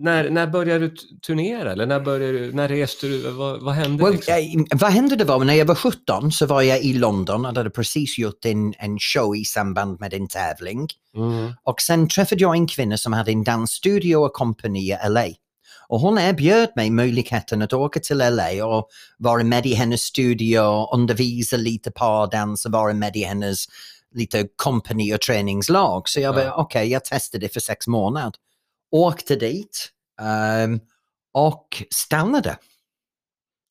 När, 0.00 0.30
när 0.30 0.46
började 0.46 0.88
du 0.88 0.96
turnera 1.26 1.72
eller 1.72 1.86
när, 1.86 2.00
började 2.00 2.38
du, 2.38 2.52
när 2.52 2.68
reste 2.68 3.06
du? 3.06 3.30
Vad, 3.30 3.62
vad 3.62 3.74
hände? 3.74 4.04
Well, 4.04 4.12
liksom? 4.12 4.34
eh, 4.34 4.78
vad 4.78 4.90
hände 4.90 5.16
det 5.16 5.24
var 5.24 5.44
när 5.44 5.54
jag 5.54 5.66
var 5.66 5.74
17 5.74 6.32
så 6.32 6.46
var 6.46 6.62
jag 6.62 6.82
i 6.82 6.92
London 6.92 7.46
och 7.46 7.56
hade 7.56 7.70
precis 7.70 8.18
gjort 8.18 8.44
en, 8.44 8.74
en 8.78 8.98
show 8.98 9.36
i 9.36 9.44
samband 9.44 10.00
med 10.00 10.14
en 10.14 10.28
tävling. 10.28 10.88
Mm. 11.16 11.52
Och 11.62 11.80
sen 11.80 12.08
träffade 12.08 12.40
jag 12.40 12.54
en 12.54 12.66
kvinna 12.66 12.96
som 12.96 13.12
hade 13.12 13.32
en 13.32 13.44
dansstudio 13.44 14.16
och 14.16 14.32
kompani 14.32 14.90
i 14.90 14.96
LA. 15.08 15.26
Och 15.88 16.00
hon 16.00 16.18
erbjöd 16.18 16.68
mig 16.76 16.90
möjligheten 16.90 17.62
att 17.62 17.72
åka 17.72 18.00
till 18.00 18.18
LA 18.18 18.66
och 18.66 18.88
vara 19.18 19.44
med 19.44 19.66
i 19.66 19.74
hennes 19.74 20.02
studio, 20.02 20.88
undervisa 20.94 21.56
lite 21.56 21.90
pardans 21.90 22.66
och 22.66 22.72
vara 22.72 22.94
med 22.94 23.16
i 23.16 23.22
hennes 23.22 23.64
lite 24.14 24.48
kompani 24.56 25.14
och 25.14 25.20
träningslag. 25.20 26.08
Så 26.08 26.20
jag 26.20 26.38
Ja. 26.38 26.54
okej, 26.56 26.88
jag 26.88 27.04
testade 27.04 27.46
det 27.46 27.52
för 27.52 27.60
sex 27.60 27.86
månader. 27.86 28.32
Åkte 28.90 29.36
dit 29.36 29.90
ehm, 30.20 30.80
och 31.34 31.82
stannade. 31.90 32.56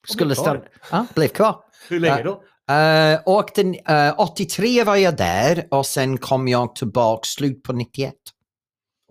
Skulle 0.08 0.36
kvar. 0.36 0.44
stanna. 0.44 0.62
Ja, 0.92 1.06
blev 1.16 1.28
kvar. 1.28 1.64
Hur 1.90 2.00
länge 2.00 2.18
Ja. 2.20 2.24
då? 2.24 2.44
Uh, 2.72 3.20
åkte, 3.26 3.62
eh, 3.62 4.14
83 4.18 4.84
var 4.84 4.96
jag 4.96 5.18
där 5.18 5.68
och 5.72 5.86
sen 5.86 6.18
kom 6.18 6.48
jag 6.48 6.76
tillbaka 6.76 7.24
slut 7.26 7.64
på 7.64 7.74
91. 7.74 8.14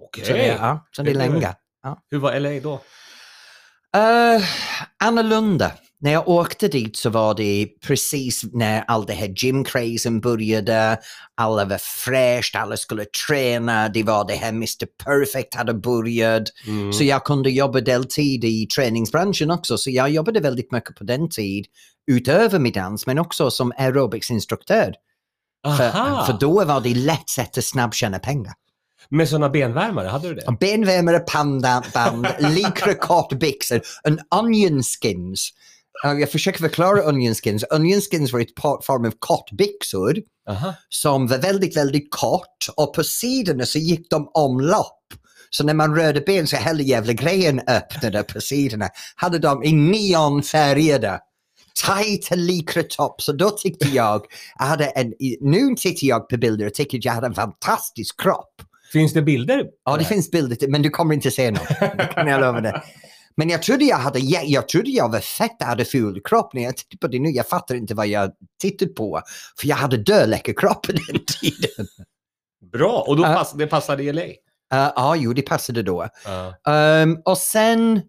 Okej. 0.02 0.24
Så 0.24 0.32
det, 0.32 0.46
ja, 0.46 0.86
så 0.90 1.02
det 1.02 1.10
är 1.10 1.14
länge. 1.14 1.54
Hur 2.10 2.18
var 2.18 2.40
LA 2.40 2.60
då? 2.60 2.74
Uh, 3.96 4.44
annorlunda. 5.04 5.72
När 6.00 6.12
jag 6.12 6.28
åkte 6.28 6.68
dit 6.68 6.96
så 6.96 7.10
var 7.10 7.34
det 7.34 7.68
precis 7.86 8.44
när 8.52 8.84
all 8.86 9.06
det 9.06 9.12
här 9.12 9.34
gymcrazen 9.36 10.20
började. 10.20 10.98
Alla 11.34 11.64
var 11.64 11.78
fräscht, 11.78 12.56
alla 12.56 12.76
skulle 12.76 13.04
träna. 13.28 13.88
Det 13.88 14.02
var 14.02 14.28
det 14.28 14.34
här 14.34 14.48
Mr 14.48 14.86
Perfect 15.04 15.54
hade 15.54 15.74
börjat. 15.74 16.42
Mm. 16.66 16.92
Så 16.92 17.04
jag 17.04 17.24
kunde 17.24 17.50
jobba 17.50 17.80
deltid 17.80 18.44
i 18.44 18.66
träningsbranschen 18.66 19.50
också. 19.50 19.78
Så 19.78 19.90
jag 19.90 20.10
jobbade 20.10 20.40
väldigt 20.40 20.72
mycket 20.72 20.96
på 20.96 21.04
den 21.04 21.28
tid 21.28 21.66
utöver 22.06 22.58
min 22.58 22.72
dans 22.72 23.06
men 23.06 23.18
också 23.18 23.50
som 23.50 23.72
aerobicsinstruktör. 23.76 24.94
För, 25.76 25.90
för 26.26 26.38
då 26.40 26.64
var 26.64 26.80
det 26.80 26.94
lätt 26.94 27.28
sätt 27.28 27.58
att 27.58 27.64
snabbtjäna 27.64 28.18
pengar. 28.18 28.52
Med 29.08 29.28
sådana 29.28 29.48
benvärmare, 29.48 30.08
hade 30.08 30.28
du 30.28 30.34
det? 30.34 30.56
Benvärmare, 30.60 31.18
pandaband, 31.18 32.26
likra 32.38 32.94
kortbyxor, 33.00 33.80
en 34.04 34.20
onion 34.30 34.82
skins. 34.82 35.52
Jag 36.02 36.30
försöker 36.30 36.58
förklara 36.58 37.08
onion 37.08 37.34
skins. 37.34 37.64
Onion 37.70 38.00
skins 38.00 38.32
var 38.32 38.40
ett 38.40 38.84
form 38.86 39.04
av 39.04 39.12
kortbyxor 39.18 40.16
Aha. 40.48 40.74
som 40.88 41.26
var 41.26 41.38
väldigt, 41.38 41.76
väldigt 41.76 42.10
kort 42.10 42.68
och 42.76 42.94
på 42.94 43.04
sidorna 43.04 43.66
så 43.66 43.78
gick 43.78 44.10
de 44.10 44.30
omlopp. 44.34 45.02
Så 45.50 45.64
när 45.64 45.74
man 45.74 45.96
rörde 45.96 46.20
ben 46.20 46.46
så 46.46 46.56
hela 46.56 46.80
jävla 46.80 47.12
grejen 47.12 47.60
öppnade 47.66 48.22
på 48.22 48.40
sidorna. 48.40 48.88
Hade 49.16 49.38
de 49.38 49.64
i 49.64 49.72
neonfärgade 49.72 51.20
tajta 51.84 52.34
likra 52.34 52.82
topp. 52.82 53.22
Så 53.22 53.32
då 53.32 53.50
tyckte 53.50 53.88
jag, 53.88 54.22
jag 54.58 54.66
hade 54.66 54.84
en, 54.86 55.12
nu 55.40 55.74
tittar 55.76 56.06
jag 56.06 56.28
på 56.28 56.36
bilder 56.36 56.66
och 56.66 56.74
tycker 56.74 56.98
att 56.98 57.04
jag 57.04 57.12
hade 57.12 57.26
en 57.26 57.34
fantastisk 57.34 58.20
kropp. 58.20 58.62
Finns 58.92 59.12
det 59.12 59.22
bilder? 59.22 59.64
Ja, 59.84 59.96
det 59.96 60.04
finns 60.04 60.30
bilder, 60.30 60.68
men 60.68 60.82
du 60.82 60.90
kommer 60.90 61.14
inte 61.14 61.30
se 61.30 61.50
något. 61.50 61.68
Det 61.80 62.10
kan 62.14 62.26
jag 62.26 62.40
lova 62.40 62.60
dig. 62.60 62.82
Men 63.36 63.48
jag 63.48 63.62
trodde 63.62 63.84
jag 63.84 63.96
hade, 63.96 64.18
jag, 64.18 64.46
jag 64.46 64.68
trodde 64.68 64.90
jag 64.90 65.12
var 65.12 65.20
fett, 65.20 65.62
hade 65.62 65.84
ful 65.84 66.20
kropp. 66.24 66.54
När 66.54 66.62
jag 66.62 66.76
tittar 66.76 66.98
på 66.98 67.06
det 67.06 67.18
nu, 67.18 67.30
jag 67.30 67.48
fattar 67.48 67.74
inte 67.74 67.94
vad 67.94 68.06
jag 68.06 68.32
tittat 68.60 68.94
på. 68.94 69.22
För 69.60 69.68
jag 69.68 69.76
hade 69.76 69.96
dödläcker 69.96 70.52
kropp 70.52 70.86
på 70.86 70.92
den 70.92 71.24
tiden. 71.40 71.86
Bra, 72.72 73.04
och 73.08 73.16
då 73.16 73.22
pass, 73.22 73.52
det 73.52 73.66
passade 73.66 74.02
i 74.02 74.12
LA? 74.12 74.22
Uh, 74.22 74.92
ja, 74.96 75.16
jo, 75.16 75.32
det 75.32 75.42
passade 75.42 75.82
då. 75.82 76.08
Ja. 76.24 76.72
Ehm, 76.72 77.18
och 77.24 77.38
sen, 77.38 78.00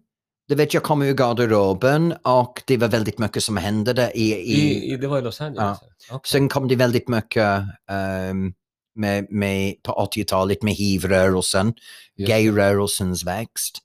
du 0.48 0.54
vet, 0.54 0.74
jag 0.74 0.82
kom 0.82 1.02
ur 1.02 1.14
garderoben 1.14 2.14
och 2.24 2.62
det 2.66 2.76
var 2.76 2.88
väldigt 2.88 3.18
mycket 3.18 3.42
som 3.42 3.56
hände 3.56 3.92
där 3.92 4.16
i, 4.16 4.34
i, 4.34 4.92
I, 4.92 4.96
det 4.96 5.06
var 5.06 5.18
i 5.18 5.22
Los 5.22 5.40
Angeles? 5.40 5.78
Okej. 6.10 6.20
Sen 6.26 6.48
kom 6.48 6.68
det 6.68 6.76
väldigt 6.76 7.08
mycket 7.08 7.62
ehm, 7.90 8.52
med, 8.94 9.26
med, 9.30 9.82
på 9.82 10.08
80-talet 10.14 10.62
med 10.62 10.74
hivrörelsen, 10.74 11.74
gayrörelsens 12.18 13.24
växt. 13.24 13.78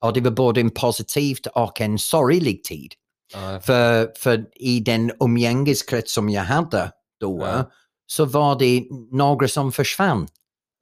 Och 0.00 0.12
det 0.12 0.20
var 0.20 0.30
både 0.30 0.60
en 0.60 0.70
positivt 0.70 1.46
och 1.46 1.80
en 1.80 1.98
sorglig 1.98 2.64
tid. 2.64 2.94
Ja, 3.32 3.60
För, 3.60 4.12
för 4.16 4.44
i 4.54 4.80
den 4.80 5.12
umgängeskrets 5.20 6.14
som 6.14 6.28
jag 6.30 6.42
hade 6.42 6.92
då 7.20 7.38
Ja. 7.40 7.70
så 8.06 8.24
var 8.24 8.58
det 8.58 8.84
några 9.10 9.48
som 9.48 9.72
försvann 9.72 10.28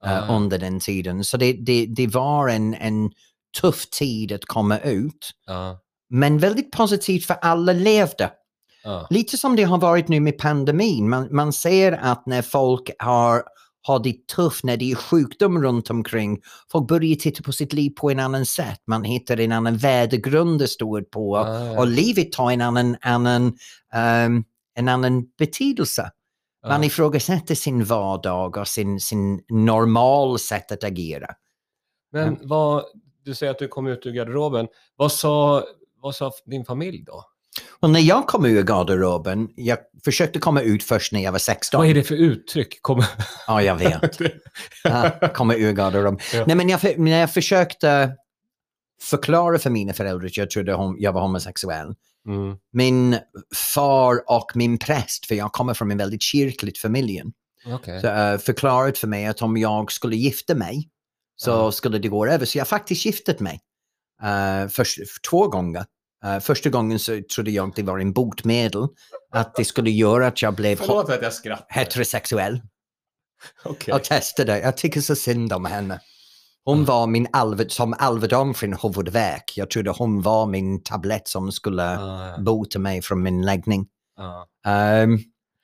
ja. 0.04 0.26
under 0.36 0.58
den 0.58 0.80
tiden. 0.80 1.24
Så 1.24 1.36
det, 1.36 1.52
det, 1.52 1.86
det 1.86 2.06
var 2.06 2.48
en, 2.48 2.74
en 2.74 3.10
tuff 3.60 3.90
tid 3.90 4.32
att 4.32 4.44
komma 4.44 4.78
ut. 4.78 5.30
Men 6.10 6.38
väldigt 6.38 6.70
positivt 6.70 7.24
för 7.26 7.34
alla 7.34 7.72
levde. 7.72 8.30
Lite 9.10 9.36
som 9.36 9.56
det 9.56 9.62
har 9.62 9.78
varit 9.78 10.08
nu 10.08 10.20
med 10.20 10.38
pandemin. 10.38 11.08
Man, 11.08 11.28
man 11.30 11.52
ser 11.52 11.92
att 11.92 12.26
när 12.26 12.42
folk 12.42 12.90
har, 12.98 13.42
har 13.86 13.98
det 13.98 14.26
tufft, 14.26 14.64
när 14.64 14.76
det 14.76 14.90
är 14.90 14.94
sjukdom 14.94 15.62
runt 15.62 15.90
omkring, 15.90 16.42
folk 16.72 16.88
börjar 16.88 17.16
titta 17.16 17.42
på 17.42 17.52
sitt 17.52 17.72
liv 17.72 17.90
på 17.90 18.10
en 18.10 18.20
annan 18.20 18.46
sätt. 18.46 18.80
Man 18.86 19.04
hittar 19.04 19.40
en 19.40 19.52
annan 19.52 19.76
värdegrund 19.76 20.58
det 20.58 20.68
står 20.68 21.00
på 21.02 21.36
Ja, 21.36 21.78
och 21.78 21.86
livet 21.86 22.32
tar 22.32 22.50
en 22.50 22.60
annan, 22.60 22.96
annan, 23.00 23.58
ehm, 23.94 24.44
en 24.74 24.88
annan 24.88 25.26
betydelse. 25.38 26.10
Man 26.68 26.82
ja. 26.82 26.86
ifrågasätter 26.86 27.54
sin 27.54 27.84
vardag 27.84 28.56
och 28.56 28.68
sin, 28.68 29.00
sin 29.00 29.42
normal 29.48 30.38
sätt 30.38 30.72
att 30.72 30.84
agera. 30.84 31.28
Men 32.12 32.38
vad, 32.42 32.84
du 33.24 33.34
säger 33.34 33.52
att 33.52 33.58
du 33.58 33.68
kom 33.68 33.86
ut 33.86 34.06
ur 34.06 34.12
garderoben. 34.12 34.68
Vad 34.96 35.12
sa, 35.12 35.64
vad 36.00 36.14
sa 36.14 36.32
din 36.44 36.64
familj 36.64 37.04
då? 37.06 37.24
Och 37.80 37.90
när 37.90 38.00
jag 38.00 38.26
kom 38.26 38.46
ur 38.46 38.62
garderoben, 38.62 39.48
jag 39.56 39.78
försökte 40.04 40.38
komma 40.38 40.60
ut 40.60 40.82
först 40.84 41.12
när 41.12 41.20
jag 41.22 41.32
var 41.32 41.38
16. 41.38 41.78
Vad 41.78 41.88
är 41.90 41.94
det 41.94 42.02
för 42.02 42.14
uttryck? 42.14 42.82
Kom... 42.82 43.02
Ja, 43.46 43.62
jag 43.62 43.76
vet. 43.76 44.18
Ja, 44.84 45.10
komma 45.34 45.54
ur 45.54 45.72
garderoben. 45.72 46.18
Ja. 46.34 46.44
Nej, 46.46 46.56
men 46.56 46.68
jag, 46.68 46.80
för- 46.80 46.94
när 46.96 47.18
jag 47.20 47.32
försökte 47.34 48.12
förklara 49.02 49.58
för 49.58 49.70
mina 49.70 49.92
föräldrar 49.92 50.26
att 50.26 50.36
jag 50.36 50.50
trodde 50.50 50.72
hom- 50.74 50.96
jag 50.98 51.12
var 51.12 51.20
homosexuell. 51.20 51.94
Mm. 52.26 52.56
Min 52.72 53.18
far 53.74 54.22
och 54.26 54.52
min 54.54 54.78
präst, 54.78 55.26
för 55.26 55.34
jag 55.34 55.52
kommer 55.52 55.74
från 55.74 55.90
en 55.90 55.98
väldigt 55.98 56.22
kyrkligt 56.22 56.78
familj, 56.78 57.22
så, 57.84 58.06
uh, 58.08 58.38
förklarat 58.38 58.98
för 58.98 59.06
mig 59.08 59.26
att 59.26 59.42
om 59.42 59.56
jag 59.56 59.92
skulle 59.92 60.16
gifta 60.16 60.54
mig 60.54 60.88
så 61.36 61.50
Ja. 61.50 61.72
skulle 61.72 61.98
det 61.98 62.08
gå 62.08 62.26
över. 62.26 62.46
Så 62.46 62.58
jag 62.58 62.64
har 62.64 62.66
faktiskt 62.66 63.04
giftat 63.06 63.40
mig 63.40 63.60
uh, 64.22 64.68
först, 64.68 64.98
två 65.30 65.48
gånger. 65.48 65.84
Uh, 66.26 66.38
första 66.40 66.70
gången 66.70 66.98
så 66.98 67.20
trodde 67.34 67.50
jag 67.50 67.72
det 67.76 67.82
var 67.82 67.98
en 67.98 68.12
botemedel, 68.12 68.86
att 69.32 69.54
det 69.54 69.64
skulle 69.64 69.90
göra 69.90 70.26
att 70.26 70.42
jag 70.42 70.54
blev 70.54 70.76
Förlåt 70.76 71.10
att 71.10 71.22
jag 71.22 71.32
skrattar. 71.32 71.66
heterosexuell. 71.68 72.60
Okej. 73.64 73.84
Jag 73.86 74.04
testade, 74.04 74.58
jag 74.60 74.76
tycker 74.76 75.00
så 75.00 75.16
synd 75.16 75.52
om 75.52 75.64
henne. 75.64 76.00
Hon 76.64 76.84
var 76.84 77.06
min 77.06 77.26
Alve, 77.32 77.68
som 77.68 77.94
Alvedon 77.98 78.54
för 78.54 78.66
en 78.66 78.76
huvudvärk. 78.82 79.52
Jag 79.56 79.70
trodde 79.70 79.90
hon 79.90 80.22
var 80.22 80.46
min 80.46 80.82
tablett 80.82 81.28
som 81.28 81.52
skulle 81.52 81.82
ja. 81.82 82.36
bota 82.38 82.78
mig 82.78 83.02
från 83.02 83.22
min 83.22 83.42
läggning. 83.46 83.86
Ja. 84.16 84.46
Ehm, 84.70 85.18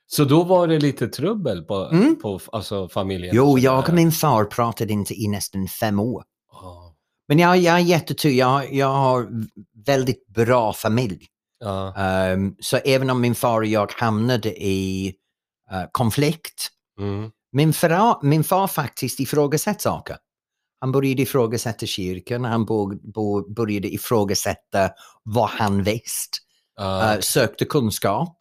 Så 0.07 0.25
då 0.25 0.43
var 0.45 0.69
det 0.69 0.79
lite 0.79 1.09
trubbel 1.09 1.63
på, 1.63 1.75
Mm. 1.93 2.17
på 2.23 2.41
alltså, 2.53 2.89
familjen? 2.89 3.37
jo, 3.37 3.59
jag 3.59 3.79
och 3.89 3.95
min 3.95 4.13
far 4.13 4.45
pratade 4.45 4.93
inte 4.93 5.15
i 5.15 5.29
nästan 5.29 5.69
fem 5.69 6.01
år. 6.01 6.25
Men 7.29 7.39
jag, 7.39 7.59
jag 7.59 7.75
är 7.75 7.79
jättetur, 7.83 8.31
jag, 8.31 8.75
jag 8.75 8.93
har 8.93 9.29
väldigt 9.87 10.27
bra 10.27 10.73
familj. 10.73 11.27
Ja. 11.59 11.97
Ehm, 11.97 12.55
så 12.61 12.77
även 12.77 13.11
om 13.11 13.21
min 13.21 13.35
far 13.35 13.61
och 13.61 13.67
jag 13.67 13.93
hamnade 13.93 14.63
i 14.63 15.15
eh, 15.71 15.85
konflikt, 15.93 16.69
Mm. 16.99 17.31
min, 17.53 17.73
far, 17.73 18.19
min 18.27 18.45
far 18.45 18.67
faktiskt 18.67 19.21
ifrågasatte 19.21 19.83
saker. 19.83 20.17
Han 20.81 20.93
började 20.93 21.23
ifrågasätta 21.23 21.87
kyrkan, 21.87 22.45
han 22.45 22.65
bo, 22.65 22.95
bo, 23.13 23.55
började 23.55 23.89
ifrågasätta 23.95 24.91
vad 25.23 25.49
han 25.49 25.83
visste, 25.83 26.39
Ja. 26.77 27.15
eh, 27.15 27.21
sökte 27.21 27.65
kunskap 27.65 28.37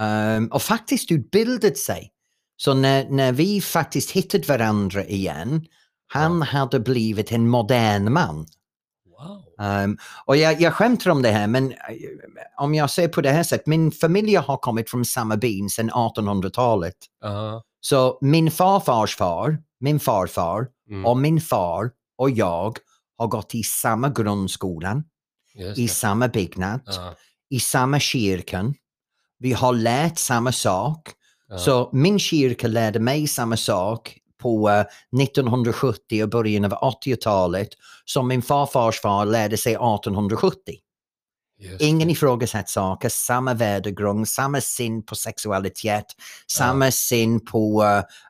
ehm, 0.00 0.46
och 0.48 0.62
faktiskt 0.62 1.12
utbildade 1.12 1.74
sig. 1.74 2.10
Så 2.56 2.74
när, 2.74 3.08
när 3.10 3.32
vi 3.32 3.60
faktiskt 3.60 4.10
hittade 4.10 4.46
varandra 4.46 5.04
igen, 5.04 5.66
han 6.08 6.42
hade 6.42 6.80
blivit 6.80 7.32
en 7.32 7.48
modern 7.48 8.12
man. 8.12 8.46
Wow. 9.18 9.66
Ehm, 9.66 9.98
och 10.24 10.36
jag, 10.36 10.60
jag 10.60 10.74
skämtar 10.74 11.10
om 11.10 11.22
det 11.22 11.30
här, 11.30 11.46
men 11.46 11.72
eh, 11.72 11.76
om 12.56 12.74
jag 12.74 12.90
ser 12.90 13.08
på 13.08 13.20
det 13.20 13.30
här 13.30 13.42
sättet, 13.42 13.66
min 13.66 13.92
familj 13.92 14.34
har 14.34 14.56
kommit 14.56 14.90
från 14.90 15.04
samma 15.04 15.36
by 15.36 15.68
sedan 15.68 15.90
1800-talet. 15.90 16.94
Ja. 17.20 17.62
Så 17.80 18.18
min 18.20 18.50
farfars 18.50 19.16
far, 19.16 19.58
min 19.80 20.00
farfar 20.00 20.66
Mm. 20.90 21.06
och 21.06 21.16
min 21.16 21.40
far 21.40 21.90
och 22.18 22.30
jag 22.30 22.78
har 23.18 23.26
gått 23.26 23.54
i 23.54 23.62
samma 23.62 24.08
grundskolan, 24.08 25.04
i 25.76 25.88
samma 25.88 26.28
byggnad, 26.28 26.80
Ja. 26.86 27.14
i 27.50 27.60
samma 27.60 28.00
kyrkan. 28.00 28.74
Vi 29.38 29.52
har 29.52 29.72
lärt 29.72 30.18
samma 30.18 30.52
sak. 30.52 31.10
Ja. 31.48 31.58
Så 31.58 31.90
min 31.92 32.18
kyrka 32.18 32.66
lärde 32.68 32.98
mig 33.00 33.26
samma 33.26 33.56
sak 33.56 34.18
på 34.38 34.68
eh, 34.70 34.84
1970 35.22 36.22
och 36.22 36.28
början 36.28 36.64
av 36.64 36.72
80-talet 36.72 37.68
som 38.04 38.28
min 38.28 38.42
farfars 38.42 39.00
far 39.00 39.24
lärde 39.24 39.56
sig 39.56 39.72
1870. 39.72 40.74
Just 41.60 41.80
Ingen 41.80 42.10
ifrågasätter 42.10 42.68
saker, 42.70 43.08
samma 43.08 43.54
värdegrund, 43.54 44.28
samma 44.28 44.60
syn 44.60 45.02
på 45.06 45.14
sexualitet, 45.14 46.04
samma 46.52 46.90
syn 46.90 47.44
på 47.44 47.82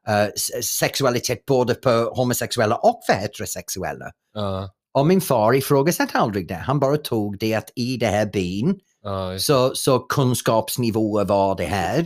eh, 0.06 0.22
eh, 0.22 0.26
s- 0.28 0.78
sexualitet 0.78 1.46
både 1.46 1.74
för 1.82 2.04
homosexuella 2.16 2.76
och 2.76 3.00
för 3.06 3.12
heterosexuella. 3.12 4.06
Ja. 4.34 4.70
Och 4.94 5.06
min 5.06 5.20
far 5.20 5.52
ifrågasatte 5.54 6.18
aldrig 6.18 6.48
det. 6.48 6.54
Han 6.54 6.80
bara 6.80 6.96
tog 6.96 7.38
det 7.38 7.54
att 7.54 7.70
i 7.76 7.96
det 7.96 8.06
här 8.06 8.26
byn 8.26 8.80
Ja, 9.02 9.38
så, 9.38 9.74
så 9.74 9.98
kunskapsnivåer 9.98 11.24
var 11.24 11.56
det 11.56 11.64
här. 11.64 11.98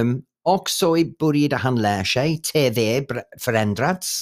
Um, 0.00 0.22
och 0.54 0.70
så 0.70 0.96
i- 0.96 1.14
började 1.18 1.56
han 1.56 1.82
lära 1.82 2.04
sig, 2.04 2.38
tv 2.38 3.06
förändrats, 3.40 4.20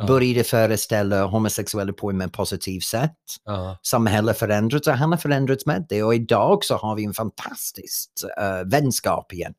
Ja. 0.00 0.06
började 0.06 0.44
föreställa 0.44 1.24
homosexuella 1.26 1.92
på 1.92 2.10
ett 2.10 2.32
positivt 2.32 2.84
sätt. 2.84 3.16
ja. 3.44 3.78
Samhället 3.82 4.38
förändrats 4.38 4.88
och 4.88 4.94
han 4.94 5.10
har 5.12 5.18
förändrats 5.18 5.66
med 5.66 5.86
det 5.88 6.02
och 6.02 6.14
idag 6.14 6.64
så 6.64 6.76
har 6.76 6.96
vi 6.96 7.04
en 7.04 7.14
fantastisk 7.14 8.10
uh, 8.40 8.70
vänskap 8.70 9.32
igen. 9.32 9.54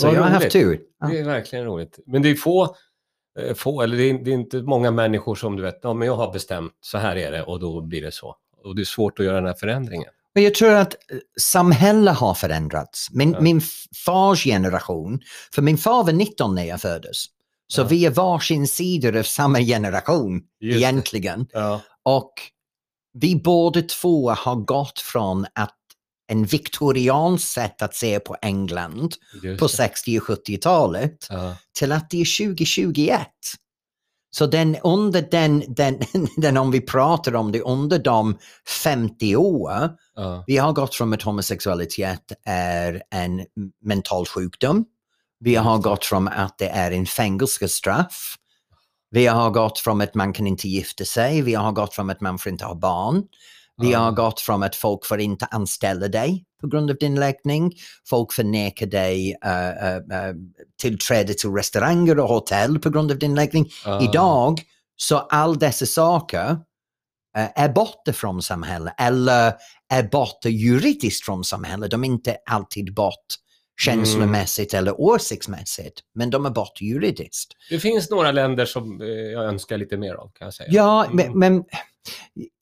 Så 0.00 0.06
Vad 0.06 0.16
jag 0.16 0.22
har 0.22 0.30
haft 0.30 0.50
tur. 0.50 0.80
Ja. 1.00 1.06
Det 1.06 1.18
är 1.18 1.24
verkligen 1.24 1.64
roligt. 1.64 1.98
Men 2.06 2.22
det 2.22 2.30
är 2.30 2.34
få, 2.34 2.76
eh, 3.40 3.54
få 3.54 3.82
eller 3.82 3.96
det 3.96 4.10
är, 4.10 4.24
det 4.24 4.30
är 4.30 4.34
inte 4.34 4.62
många 4.62 4.90
människor 4.90 5.34
som 5.34 5.56
du 5.56 5.62
vet, 5.62 5.78
ja 5.82 5.94
men 5.94 6.06
jag 6.08 6.16
har 6.16 6.32
bestämt, 6.32 6.72
så 6.80 6.98
här 6.98 7.16
är 7.16 7.32
det 7.32 7.42
och 7.42 7.60
då 7.60 7.80
blir 7.80 8.02
det 8.02 8.12
så. 8.12 8.36
Och 8.64 8.76
det 8.76 8.82
är 8.82 8.84
svårt 8.84 9.18
att 9.18 9.24
göra 9.26 9.36
den 9.36 9.46
här 9.46 9.54
förändringen. 9.54 10.10
Men 10.34 10.44
jag 10.44 10.54
tror 10.54 10.70
att 10.70 10.94
eh, 10.94 11.18
samhället 11.40 12.16
har 12.16 12.34
förändrats. 12.34 13.08
Min, 13.10 13.32
Ja. 13.32 13.40
min 13.40 13.60
fars 14.04 14.44
generation, 14.44 15.20
för 15.54 15.62
min 15.62 15.78
far 15.78 16.04
var 16.04 16.12
19 16.12 16.54
när 16.54 16.64
jag 16.64 16.80
föddes. 16.80 17.24
Så 17.68 17.80
Ja. 17.80 17.84
vi 17.84 18.04
är 18.06 18.10
varsin 18.10 18.68
sidor 18.68 19.16
av 19.16 19.22
samma 19.22 19.58
generation 19.60 20.42
Just 20.60 20.76
egentligen. 20.76 21.46
Ja. 21.52 21.80
Och 22.02 22.32
vi 23.18 23.36
båda 23.36 23.82
två 23.82 24.30
har 24.30 24.56
gått 24.56 24.98
från 25.00 25.46
att 25.54 25.74
en 26.26 26.44
viktoriansk 26.44 27.48
sätt 27.48 27.82
att 27.82 27.94
se 27.94 28.20
på 28.20 28.36
England 28.42 29.14
Just 29.42 29.60
på 29.60 29.66
det. 29.66 29.72
60 29.72 30.18
och 30.18 30.24
70-talet 30.24 31.26
Ja. 31.30 31.56
till 31.78 31.92
att 31.92 32.10
det 32.10 32.20
är 32.20 32.46
2021. 32.46 33.20
Så 34.36 34.46
den, 34.46 34.76
under 34.76 35.22
den, 35.30 35.64
den, 35.68 35.98
den, 36.36 36.56
om 36.56 36.70
vi 36.70 36.80
pratar 36.80 37.34
om 37.34 37.52
det, 37.52 37.60
under 37.60 37.98
de 37.98 38.38
50 38.82 39.36
år, 39.36 39.90
Ja. 40.16 40.44
vi 40.46 40.56
har 40.56 40.72
gått 40.72 40.94
från 40.94 41.14
att 41.14 41.22
homosexualitet 41.22 42.32
är 42.44 43.02
en 43.10 43.44
mental 43.84 44.26
sjukdom. 44.26 44.84
Vi 45.40 45.54
har 45.54 45.78
gått 45.78 46.04
från 46.04 46.28
att 46.28 46.58
det 46.58 46.68
är 46.68 46.90
en 46.90 47.06
fängelsestraff. 47.06 48.34
Vi 49.10 49.26
har 49.26 49.50
gått 49.50 49.78
från 49.78 50.00
att 50.00 50.14
man 50.14 50.32
kan 50.32 50.46
inte 50.46 50.68
gifta 50.68 51.04
sig. 51.04 51.42
Vi 51.42 51.54
har 51.54 51.72
gått 51.72 51.94
från 51.94 52.10
att 52.10 52.20
man 52.20 52.38
får 52.38 52.52
inte 52.52 52.64
ha 52.64 52.74
barn. 52.74 53.22
Vi 53.82 53.92
har 53.92 54.12
gått 54.12 54.40
från 54.40 54.62
att 54.62 54.76
folk 54.76 55.06
får 55.06 55.20
inte 55.20 55.46
anställa 55.46 56.08
dig 56.08 56.44
på 56.60 56.66
grund 56.66 56.90
av 56.90 56.96
din 56.96 57.14
läggning. 57.14 57.72
Folk 58.08 58.32
förnekar 58.32 58.86
dig 58.86 59.36
uh, 59.46 59.50
uh, 59.50 59.96
uh, 59.96 60.34
tillträde 60.82 61.34
till 61.34 61.50
restauranger 61.50 62.18
och 62.20 62.28
hotell 62.28 62.78
på 62.78 62.90
grund 62.90 63.10
av 63.10 63.18
din 63.18 63.34
läggning. 63.34 63.68
Idag 64.02 64.60
så 64.96 65.16
all 65.16 65.58
dessa 65.58 65.86
saker 65.86 66.56
är 67.54 67.68
borta 67.68 68.12
från 68.12 68.42
samhället 68.42 68.94
eller 68.98 69.52
är 69.92 70.02
borta 70.02 70.48
juridiskt 70.48 71.24
från 71.24 71.44
samhället. 71.44 71.90
De 71.90 72.04
är 72.04 72.08
inte 72.08 72.36
alltid 72.50 72.94
bort 72.94 73.26
känslomässigt 73.80 74.74
eller 74.74 75.00
åsiktsmässigt, 75.00 76.00
men 76.14 76.30
de 76.30 76.46
är 76.46 76.50
borta 76.50 76.84
juridiskt. 76.84 77.52
Det 77.70 77.78
finns 77.78 78.10
några 78.10 78.32
länder 78.32 78.64
som 78.66 79.00
jag 79.32 79.44
önskar 79.44 79.78
lite 79.78 79.96
mer 79.96 80.14
av 80.14 80.30
kan 80.34 80.44
jag 80.46 80.54
säga. 80.54 80.68
Ja, 80.72 81.04
Mm. 81.04 81.16
men, 81.16 81.38
men 81.38 81.64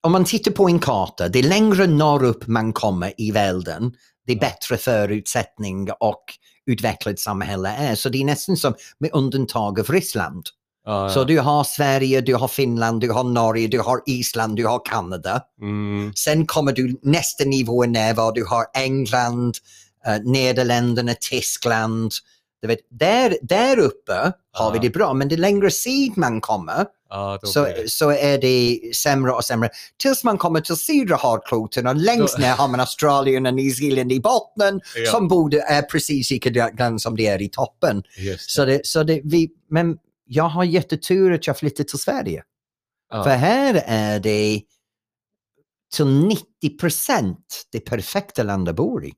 om 0.02 0.12
man 0.12 0.24
tittar 0.24 0.50
på 0.50 0.68
en 0.68 0.78
karta, 0.78 1.28
det 1.28 1.42
längre 1.42 1.86
norrut 1.86 2.46
man 2.46 2.72
kommer 2.72 3.12
i 3.20 3.30
världen, 3.30 3.92
det 4.26 4.36
bättre 4.36 4.76
förutsättning 4.76 5.88
och 6.00 6.24
utvecklat 6.66 7.18
samhälle 7.18 7.68
är. 7.68 7.94
Så 7.94 8.08
det 8.08 8.20
är 8.20 8.24
nästan 8.24 8.56
som 8.56 8.74
med 8.98 9.10
undantag 9.12 9.80
av 9.80 9.86
Ryssland. 9.86 10.46
Ja, 10.84 11.02
ja. 11.02 11.08
Så 11.08 11.24
du 11.24 11.38
har 11.40 11.64
Sverige, 11.64 12.20
du 12.20 12.34
har 12.34 12.48
Finland, 12.48 13.00
du 13.00 13.10
har 13.10 13.24
Norge, 13.24 13.68
du 13.68 13.80
har 13.80 14.00
Island, 14.06 14.56
du 14.56 14.66
har 14.66 14.84
Kanada. 14.84 15.40
Mm. 15.60 16.12
Sen 16.14 16.46
kommer 16.46 16.72
du 16.72 17.00
nästa 17.02 17.44
nivå 17.44 17.84
ner 17.84 18.14
var 18.14 18.32
du 18.32 18.44
har 18.44 18.66
England, 18.74 19.54
eh, 20.06 20.22
Nederländerna, 20.24 21.14
Tyskland. 21.20 22.12
Du 22.62 22.68
vet, 22.68 22.78
där, 22.90 23.36
där 23.42 23.78
uppe 23.78 24.32
har 24.52 24.70
vi 24.70 24.76
Ja. 24.78 24.82
det 24.82 24.90
bra, 24.90 25.14
men 25.14 25.28
det 25.28 25.36
längre 25.36 25.70
syd 25.70 26.12
man 26.16 26.40
kommer 26.40 26.86
Ja, 27.14 27.38
så, 27.42 27.66
så 27.86 28.10
är 28.10 28.38
det 28.38 28.80
sämre 28.96 29.32
och 29.32 29.44
sämre. 29.44 29.70
Tills 30.02 30.24
man 30.24 30.38
kommer 30.38 30.60
till 30.60 30.76
södra 30.76 31.16
halvkloten 31.16 31.86
och 31.86 31.96
längst 31.96 32.38
ner 32.38 32.50
har 32.52 32.68
man 32.68 32.80
Australien 32.86 33.46
och 33.46 33.54
New 33.54 33.70
Zeeland 33.70 34.12
i 34.12 34.20
botten 34.20 34.80
Ja. 34.96 35.10
som 35.10 35.28
borde 35.28 35.60
är 35.60 35.82
precis 35.82 36.30
likadant 36.30 37.02
som 37.02 37.16
det 37.16 37.26
är 37.26 37.42
i 37.42 37.48
toppen. 37.48 38.02
Det. 38.16 38.40
Så 38.40 38.64
det, 38.64 38.86
så 38.86 39.02
det, 39.02 39.20
vi, 39.24 39.50
men 39.70 39.98
jag 40.24 40.44
har 40.44 40.64
jättetur 40.64 41.32
att 41.32 41.46
jag 41.46 41.58
flyttade 41.58 41.88
till 41.88 41.98
Sverige. 41.98 42.42
Ja. 43.10 43.24
För 43.24 43.30
här 43.30 43.82
är 43.86 44.20
det 44.20 44.62
till 45.96 46.06
90 46.06 46.78
procent 46.80 47.66
det 47.72 47.80
perfekta 47.80 48.42
land 48.42 48.68
att 48.68 48.76
bo 48.76 49.02
i. 49.02 49.12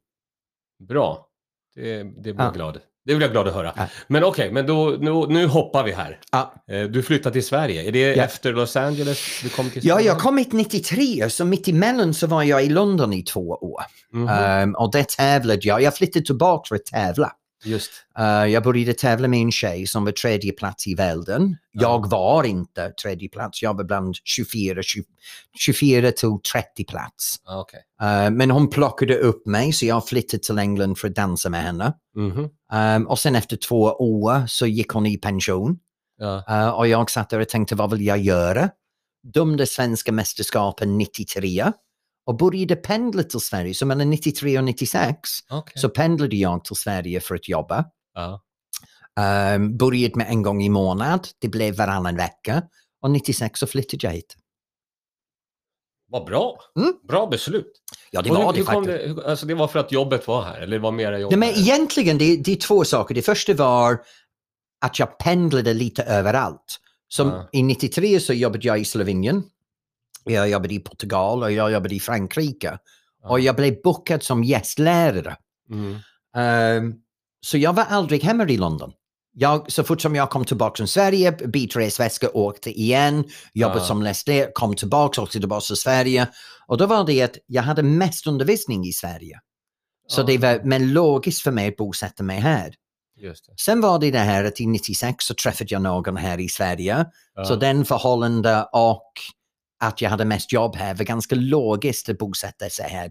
Bra. 0.89 1.29
Det, 1.75 2.03
det 2.03 2.05
blir 2.21 2.35
Ja. 2.39 2.51
glad. 2.51 2.81
Det 3.07 3.15
blir 3.15 3.27
jag 3.27 3.33
glad 3.33 3.49
att 3.49 3.55
höra. 3.55 3.73
Ja. 3.77 3.87
Men 4.09 4.25
okej, 4.25 4.53
men 4.53 4.67
då, 4.67 4.97
nu, 5.01 5.11
nu 5.29 5.47
hoppar 5.47 5.85
vi 5.85 5.93
här. 5.93 6.19
Ja. 6.33 6.55
Eh, 6.71 6.83
Du 6.83 7.03
flyttar 7.03 7.31
till 7.31 7.47
Sverige. 7.47 7.89
Är 7.89 7.93
det 7.93 7.99
Ja. 8.15 8.25
efter 8.25 8.53
Los 8.53 8.77
Angeles 8.77 9.41
du 9.43 9.49
kom 9.49 9.71
till 9.71 9.87
Ja, 9.87 9.95
Sverige? 9.95 10.07
jag 10.09 10.19
kom 10.19 10.39
hit 10.39 10.53
93, 10.53 11.31
så 11.31 11.45
mitt 11.45 11.69
emellan 11.69 12.15
så 12.15 12.27
var 12.27 12.43
jag 12.43 12.65
i 12.65 12.69
London 12.69 13.13
i 13.13 13.23
två 13.23 13.49
år. 13.49 13.83
Mhm. 14.13 14.29
Ehm, 14.29 14.75
och 14.75 14.93
där 14.93 15.03
tävlade 15.03 15.61
jag. 15.63 15.83
Jag 15.83 15.97
flyttade 15.97 16.25
tillbaka 16.25 16.69
för 16.69 16.75
att 16.75 16.87
tävla. 16.87 17.33
Just. 17.65 17.91
Eh, 18.19 18.25
jag 18.25 18.63
började 18.63 18.95
tävla 18.95 19.29
med 19.29 19.41
en 19.41 19.53
tjej 19.53 19.87
som 19.87 20.05
var 20.05 20.13
tredje 20.13 20.53
plats 20.53 20.87
i 20.87 20.95
världen. 20.95 21.57
Jag 21.73 22.11
var 22.11 22.45
inte 22.45 22.91
tredje 22.91 23.29
plats, 23.29 23.63
jag 23.63 23.77
var 23.77 23.85
bland 23.85 24.15
24, 24.25 24.83
20, 24.83 25.05
24 25.59 26.13
till 26.13 26.29
30 26.53 26.85
plats. 26.85 27.37
Ah, 27.45 27.61
okej. 27.61 27.81
Eh, 28.03 28.31
men 28.31 28.51
hon 28.51 28.71
plockade 28.71 29.19
upp 29.19 29.47
mig 29.47 29.73
så 29.73 29.87
jag 29.87 30.09
flyttade 30.09 30.43
till 30.43 30.59
England 30.59 30.99
för 30.99 31.09
att 31.09 31.15
dansa 31.15 31.51
med 31.51 31.63
henne. 31.63 31.93
Mhm. 32.17 32.49
Um, 32.73 33.07
och 33.07 33.19
sen 33.19 33.37
efter 33.37 33.57
två 33.57 33.83
år 33.83 34.47
så 34.47 34.67
gick 34.67 34.89
hon 34.89 35.07
i 35.07 35.17
pension. 35.17 35.79
Ja. 36.19 36.45
Uh, 36.51 36.69
och 36.69 36.89
jag 36.89 37.11
satt 37.11 37.31
där 37.31 37.41
och 37.41 37.49
tänkte, 37.49 37.75
vad 37.75 37.91
vill 37.91 38.07
jag 38.07 38.19
göra? 38.19 38.71
Dömde 39.35 39.67
svenska 39.67 40.13
mästerskapen 40.13 40.99
93 40.99 41.73
och 42.27 42.37
började 42.37 42.77
pendla 42.77 43.23
till 43.23 43.41
Sverige. 43.41 43.75
Så 43.75 43.87
mellan 43.87 44.11
93 44.11 44.59
och 44.59 44.65
96 44.65 45.19
okej. 45.51 45.73
så 45.81 45.89
pendlade 45.89 46.37
jag 46.37 46.65
till 46.65 46.77
Sverige 46.77 47.21
för 47.21 47.35
att 47.35 47.49
jobba. 47.49 47.85
Ja. 48.15 48.41
Um, 49.55 49.77
började 49.77 50.17
med 50.17 50.27
en 50.29 50.43
gång 50.43 50.63
i 50.63 50.69
månad, 50.69 51.29
det 51.39 51.49
blev 51.49 51.77
varannan 51.77 52.17
vecka. 52.17 52.63
Och 53.03 53.11
96 53.11 53.61
så 53.61 53.67
flyttade 53.67 54.07
jag 54.07 54.13
hit. 54.13 54.37
Vad 56.09 56.25
bra. 56.27 56.59
Mm. 56.79 56.93
Bra 57.09 57.27
beslut. 57.27 57.73
Ja, 58.11 58.23
det 58.23 58.31
Och 58.31 58.37
var 58.37 58.53
det 58.53 58.59
hur 58.59 58.65
kom 58.65 58.85
faktiskt. 58.85 59.17
det, 59.17 59.31
alltså 59.31 59.47
det 59.47 59.55
var 59.55 59.69
för 59.69 59.79
att 59.79 59.93
jobbet 59.93 60.27
var 60.27 60.43
här, 60.43 60.61
eller 60.61 60.77
det 60.77 60.83
var 60.83 60.93
mera 60.93 61.19
jobb 61.19 61.33
Ja, 61.33 61.37
men 61.37 61.49
egentligen, 61.49 62.19
det, 62.19 62.37
det 62.37 62.53
är 62.53 62.57
två 62.57 62.85
saker. 62.85 63.15
Det 63.15 63.23
första 63.23 63.55
var 63.55 64.01
att 64.81 64.99
jag 64.99 65.19
pendlade 65.19 65.75
lite 65.75 66.03
överallt. 66.03 66.81
Som 67.09 67.29
Ja. 67.29 67.49
I 67.53 67.63
93 67.63 68.21
så 68.21 68.33
jobbade 68.33 68.67
jag 68.67 68.81
i 68.81 68.85
Slovenien. 68.85 69.43
Jag 70.25 70.49
jobbade 70.49 70.75
i 70.75 70.79
Portugal 70.79 71.43
och 71.43 71.53
jag 71.53 71.73
jobbade 71.73 71.95
i 71.95 72.01
Frankrike. 72.01 72.79
Och 73.25 73.41
jag 73.41 73.57
blev 73.57 73.83
bokad 73.85 74.23
som 74.23 74.45
gästlärare. 74.45 75.37
Mm. 75.71 75.97
Ehm, 76.37 76.95
så 77.41 77.59
jag 77.59 77.73
var 77.73 77.85
aldrig 77.85 78.23
hemma 78.25 78.45
i 78.49 78.57
London. 78.57 78.93
Jag, 79.37 79.73
så 79.73 79.85
fort 79.85 80.01
som 80.01 80.15
jag 80.15 80.31
kom 80.31 80.45
tillbaka 80.45 80.77
från 80.77 80.89
Sverige, 80.89 81.33
bytte 81.33 81.79
resväska, 81.79 82.29
åkte 82.35 82.71
igen, 82.81 83.25
jobbade 83.55 83.81
Ja. 83.81 83.85
som 83.87 84.03
läsare, 84.03 84.51
kom 84.55 84.75
tillbaka, 84.77 85.23
åkte 85.23 85.39
tillbaka 85.39 85.61
till 85.67 85.77
Sverige. 85.77 86.29
Och 86.67 86.79
då 86.79 86.87
var 86.87 87.05
det 87.07 87.23
att 87.23 87.37
jag 87.47 87.63
hade 87.63 87.83
mest 87.83 88.27
undervisning 88.27 88.85
i 88.87 88.93
Sverige. 88.93 89.41
Så 90.09 90.21
Ja. 90.21 90.25
det 90.25 90.39
var 90.39 90.61
men 90.65 90.93
logiskt 90.93 91.43
för 91.43 91.51
mig 91.51 91.69
att 91.69 91.77
bosätta 91.77 92.23
mig 92.23 92.41
här. 92.41 92.75
Sen 93.61 93.81
var 93.81 93.99
det 93.99 94.11
det 94.11 94.19
här 94.19 94.45
att 94.45 94.61
i 94.61 94.67
96 94.67 95.25
så 95.25 95.35
träffade 95.35 95.75
jag 95.75 95.83
någon 95.83 96.17
här 96.17 96.41
i 96.41 96.49
Sverige. 96.49 97.07
Ja. 97.35 97.45
Så 97.45 97.57
den 97.57 97.85
förhållande 97.85 98.69
och 98.73 99.13
att 99.87 100.01
jag 100.01 100.11
hade 100.11 100.25
mest 100.25 100.53
jobb 100.53 100.77
här 100.77 100.95
var 100.95 101.05
ganska 101.05 101.35
logiskt 101.35 102.09
att 102.09 102.19
bosätta 102.19 102.71
sig 102.71 102.89
här. 102.91 103.11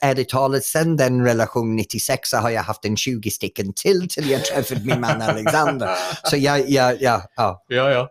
Ärligt 0.00 0.28
talat, 0.28 0.64
sen 0.64 0.96
den 0.96 1.24
relation 1.24 1.76
96 1.76 2.30
så 2.30 2.36
har 2.36 2.50
jag 2.50 2.62
haft 2.62 2.84
en 2.84 2.96
20 2.96 3.30
stycken 3.30 3.72
till 3.72 4.08
till 4.08 4.30
jag 4.30 4.44
träffade 4.44 4.80
min 4.84 5.00
man 5.00 5.22
Alexander. 5.22 5.90
Så 6.24 6.36
jag, 6.36 6.70
jag, 6.70 7.02
ja, 7.02 7.22
ja, 7.36 7.64
Ja, 7.68 7.90
ja. 7.90 8.10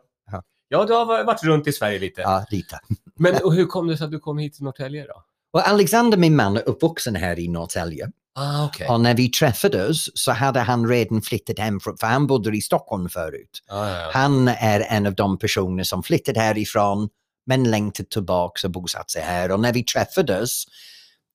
Ja. 0.70 0.86
Du 0.86 0.94
har 0.94 1.24
varit 1.24 1.44
runt 1.44 1.68
i 1.68 1.72
Sverige 1.72 2.00
lite. 2.00 2.22
ja, 2.22 2.46
lite. 2.50 2.80
Men 3.20 3.36
hur 3.36 3.66
kom 3.66 3.88
det 3.88 3.98
sig 3.98 4.06
att 4.06 4.12
du 4.12 4.20
kom 4.20 4.38
hit 4.38 4.54
till 4.54 4.64
Norrtälje 4.64 5.06
då? 5.06 5.24
Och 5.54 5.68
Alexander, 5.68 6.18
min 6.18 6.36
man, 6.36 6.58
är 6.58 6.70
uppvuxen 6.70 7.16
här 7.16 7.40
i 7.40 7.48
Norrtälje. 7.48 8.10
Ah, 8.36 8.66
okej. 8.66 8.88
Och 8.88 9.02
när 9.02 9.16
vi 9.16 9.30
träffades 9.30 10.18
så 10.18 10.32
hade 10.32 10.60
han 10.60 10.90
redan 10.90 11.22
flyttat 11.22 11.60
hem, 11.60 11.80
från, 11.80 11.98
för 11.98 12.08
han 12.08 12.28
bodde 12.28 12.58
i 12.58 12.62
Stockholm 12.62 13.10
förut. 13.10 13.64
Ah, 13.70 13.90
ja, 13.90 14.02
ja. 14.02 14.10
Han 14.14 14.48
är 14.48 14.80
en 14.90 15.06
av 15.06 15.16
de 15.16 15.38
personer 15.38 15.84
som 15.84 16.04
flyttade 16.04 16.40
härifrån 16.40 17.10
men 17.46 17.72
längtat 17.72 18.10
tillbaka 18.10 18.68
och 18.68 18.72
bosatt 18.72 19.12
sig 19.12 19.22
här. 19.22 19.52
Och 19.52 19.60
när 19.60 19.74
vi 19.74 19.84
träffades, 19.84 20.64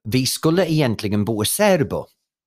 vi 0.04 0.26
skulle 0.26 0.66
egentligen 0.66 1.24
bo 1.24 1.42
i 1.42 1.46
Särbo. 1.46 2.06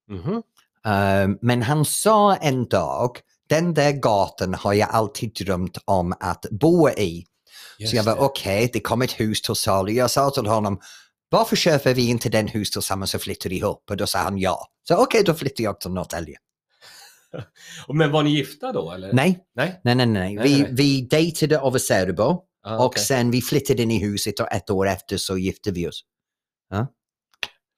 Mhm. 0.09 0.41
Eh, 0.85 1.37
men 1.41 1.61
han 1.61 1.85
sa 1.85 2.35
en 2.35 2.67
dag, 2.67 3.17
den 3.49 3.73
där 3.73 3.91
gatan 3.91 4.53
har 4.53 4.73
jag 4.73 4.89
alltid 4.89 5.33
drömt 5.33 5.77
om 5.85 6.13
att 6.19 6.45
bo 6.51 6.89
i. 6.89 7.25
Just 7.79 7.91
så 7.91 7.97
jag 7.97 8.03
var 8.03 8.19
okej, 8.19 8.69
det 8.73 8.79
kom 8.79 9.01
ett 9.01 9.19
hus 9.19 9.41
till 9.41 9.55
salu. 9.55 9.91
Jag 9.91 10.11
sa 10.11 10.29
till 10.29 10.45
honom, 10.45 10.79
varför 11.29 11.55
köper 11.55 11.93
vi 11.93 12.09
inte 12.09 12.29
den 12.29 12.47
hus 12.47 12.71
tillsammans 12.71 13.15
och 13.15 13.21
flyttar 13.21 13.53
ihop? 13.53 13.83
Och 13.89 13.97
då 13.97 14.07
sa 14.07 14.19
han 14.19 14.37
ja. 14.37 14.67
Så 14.87 15.03
okej, 15.03 15.23
då 15.25 15.33
flyttar 15.33 15.63
jag 15.63 15.79
till 15.79 15.91
Norrtälje. 15.91 16.37
Men 17.93 18.11
var 18.11 18.23
ni 18.23 18.29
gifta 18.29 18.71
då? 18.71 18.91
Eller? 18.91 19.13
Nej, 19.13 19.39
Nej? 19.55 19.81
nej, 19.83 19.95
nej, 19.95 20.05
nej. 20.05 20.35
Nej, 20.35 20.47
Vi, 20.47 20.61
nej. 20.61 20.71
vi 20.73 21.01
dejtade 21.01 21.57
över 21.57 21.79
Särbo. 21.79 22.41
Ah, 22.63 22.77
Och 22.77 22.85
okej. 22.85 23.03
sen 23.03 23.31
vi 23.31 23.41
flyttade 23.41 23.81
in 23.83 23.91
i 23.91 23.99
huset 23.99 24.39
och 24.39 24.51
ett 24.51 24.69
år 24.69 24.87
efter 24.87 25.17
så 25.17 25.37
gifte 25.37 25.71
vi 25.71 25.87
oss. 25.87 26.01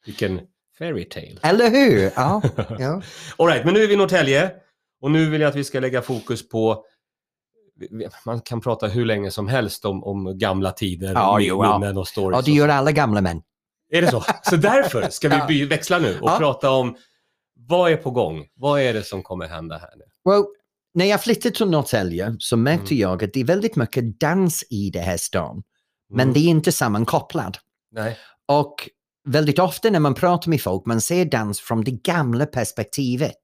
Vilken 0.06 0.42
fairy 0.78 1.06
tale. 1.10 1.40
Eller 1.44 1.70
hur? 1.70 2.12
Ja. 2.16 2.42
ja. 2.80 3.02
All 3.38 3.48
right, 3.48 3.66
men 3.66 3.74
nu 3.74 3.84
är 3.84 3.88
vi 3.88 3.94
i 3.94 3.98
Norrtälje 3.98 4.52
och 5.02 5.12
nu 5.12 5.30
vill 5.30 5.42
jag 5.42 5.50
att 5.50 5.56
vi 5.56 5.64
ska 5.64 5.80
lägga 5.80 6.02
fokus 6.02 6.50
på 6.50 6.86
man 8.26 8.42
kan 8.42 8.62
prata 8.62 8.88
hur 8.88 9.06
länge 9.06 9.32
som 9.32 9.48
helst 9.48 9.86
om, 9.86 10.04
om 10.04 10.38
gamla 10.38 10.72
tider, 10.72 11.14
Ja, 11.14 11.40
jo, 11.40 11.64
ja. 11.64 11.80
minnen 11.80 11.98
och 11.98 12.08
stories. 12.08 12.38
Och 12.38 12.44
det 12.46 12.52
och 12.52 12.58
gör 12.58 12.68
alla 12.70 12.92
gamla 12.92 13.22
män. 13.22 13.42
Är 13.92 14.02
det 14.02 14.08
så? 14.12 14.24
Så 14.44 14.56
därför 14.56 15.10
ska 15.10 15.46
vi 15.48 15.60
Ja. 15.62 15.68
växla 15.68 16.00
nu 16.00 16.20
och 16.20 16.30
Ja. 16.30 16.38
prata 16.38 16.72
om 16.72 16.96
vad 17.56 17.92
är 17.92 17.98
på 17.98 18.12
gång? 18.12 18.46
Vad 18.54 18.82
är 18.82 18.94
det 18.94 19.04
som 19.04 19.24
kommer 19.24 19.48
hända 19.48 19.78
här 19.78 19.94
nu? 19.96 20.32
Well, 20.32 20.44
när 20.94 21.06
jag 21.06 21.24
flyttade 21.24 21.56
till 21.56 21.66
Norrtälje 21.70 22.36
så 22.40 22.58
märkte 22.58 22.94
Mm. 22.94 23.02
jag 23.02 23.24
att 23.24 23.34
det 23.34 23.40
är 23.40 23.46
väldigt 23.46 23.76
mycket 23.76 24.20
dans 24.20 24.64
i 24.70 24.90
det 24.90 25.00
här 25.00 25.18
stan. 25.18 25.64
Men 26.10 26.22
Mm. 26.22 26.34
det 26.34 26.40
är 26.40 26.50
inte 26.50 26.72
sammankopplad. 26.72 27.58
Nej. 27.92 28.18
Och 28.48 28.90
väldigt 29.28 29.60
ofta 29.60 29.90
när 29.90 30.00
man 30.00 30.14
pratar 30.14 30.50
med 30.50 30.62
folk, 30.62 30.86
man 30.86 31.02
ser 31.02 31.26
dans 31.26 31.60
från 31.60 31.84
det 31.84 31.92
gamla 31.92 32.46
perspektivet. 32.46 33.38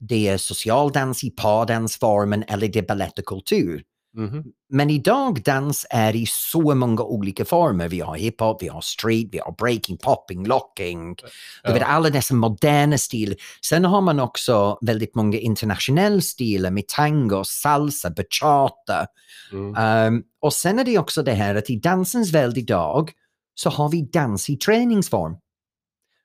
Det 0.00 0.28
är 0.28 0.36
socialdans 0.38 1.24
i 1.24 1.30
pardansformen 1.30 2.44
eller 2.48 2.68
det 2.68 2.78
är 2.78 2.86
balett 2.86 3.18
och 3.18 3.24
kultur. 3.24 3.82
Mhm. 4.18 4.44
Men 4.68 4.90
idag 4.90 5.42
dans 5.44 5.86
är 5.90 6.16
i 6.16 6.26
så 6.26 6.74
många 6.74 7.02
olika 7.02 7.44
former. 7.44 7.88
Vi 7.88 8.00
har 8.00 8.16
hiphop, 8.16 8.62
vi 8.62 8.68
har 8.68 8.80
street, 8.80 9.28
vi 9.32 9.38
har 9.38 9.52
breaking, 9.52 9.96
popping, 9.96 10.46
locking. 10.46 11.16
Ja. 11.62 11.72
vet, 11.72 11.82
alla 11.82 12.10
dessa 12.10 12.34
moderna 12.34 12.98
stilar. 12.98 13.36
Sen 13.64 13.84
har 13.84 14.00
man 14.00 14.20
också 14.20 14.78
väldigt 14.80 15.14
många 15.14 15.38
internationella 15.38 16.20
stilar 16.20 16.70
med 16.70 16.88
tango, 16.88 17.44
salsa, 17.44 18.10
bachata. 18.10 19.06
Mm. 19.52 20.14
Um, 20.14 20.22
och 20.40 20.52
sen 20.52 20.78
är 20.78 20.84
det 20.84 20.98
också 20.98 21.22
det 21.22 21.34
här 21.34 21.54
att 21.54 21.70
i 21.70 21.76
dansens 21.76 22.32
värld 22.32 22.58
idag 22.58 23.12
så 23.54 23.70
har 23.70 23.88
vi 23.88 24.02
dans 24.02 24.50
i 24.50 24.56
träningsform. 24.56 25.32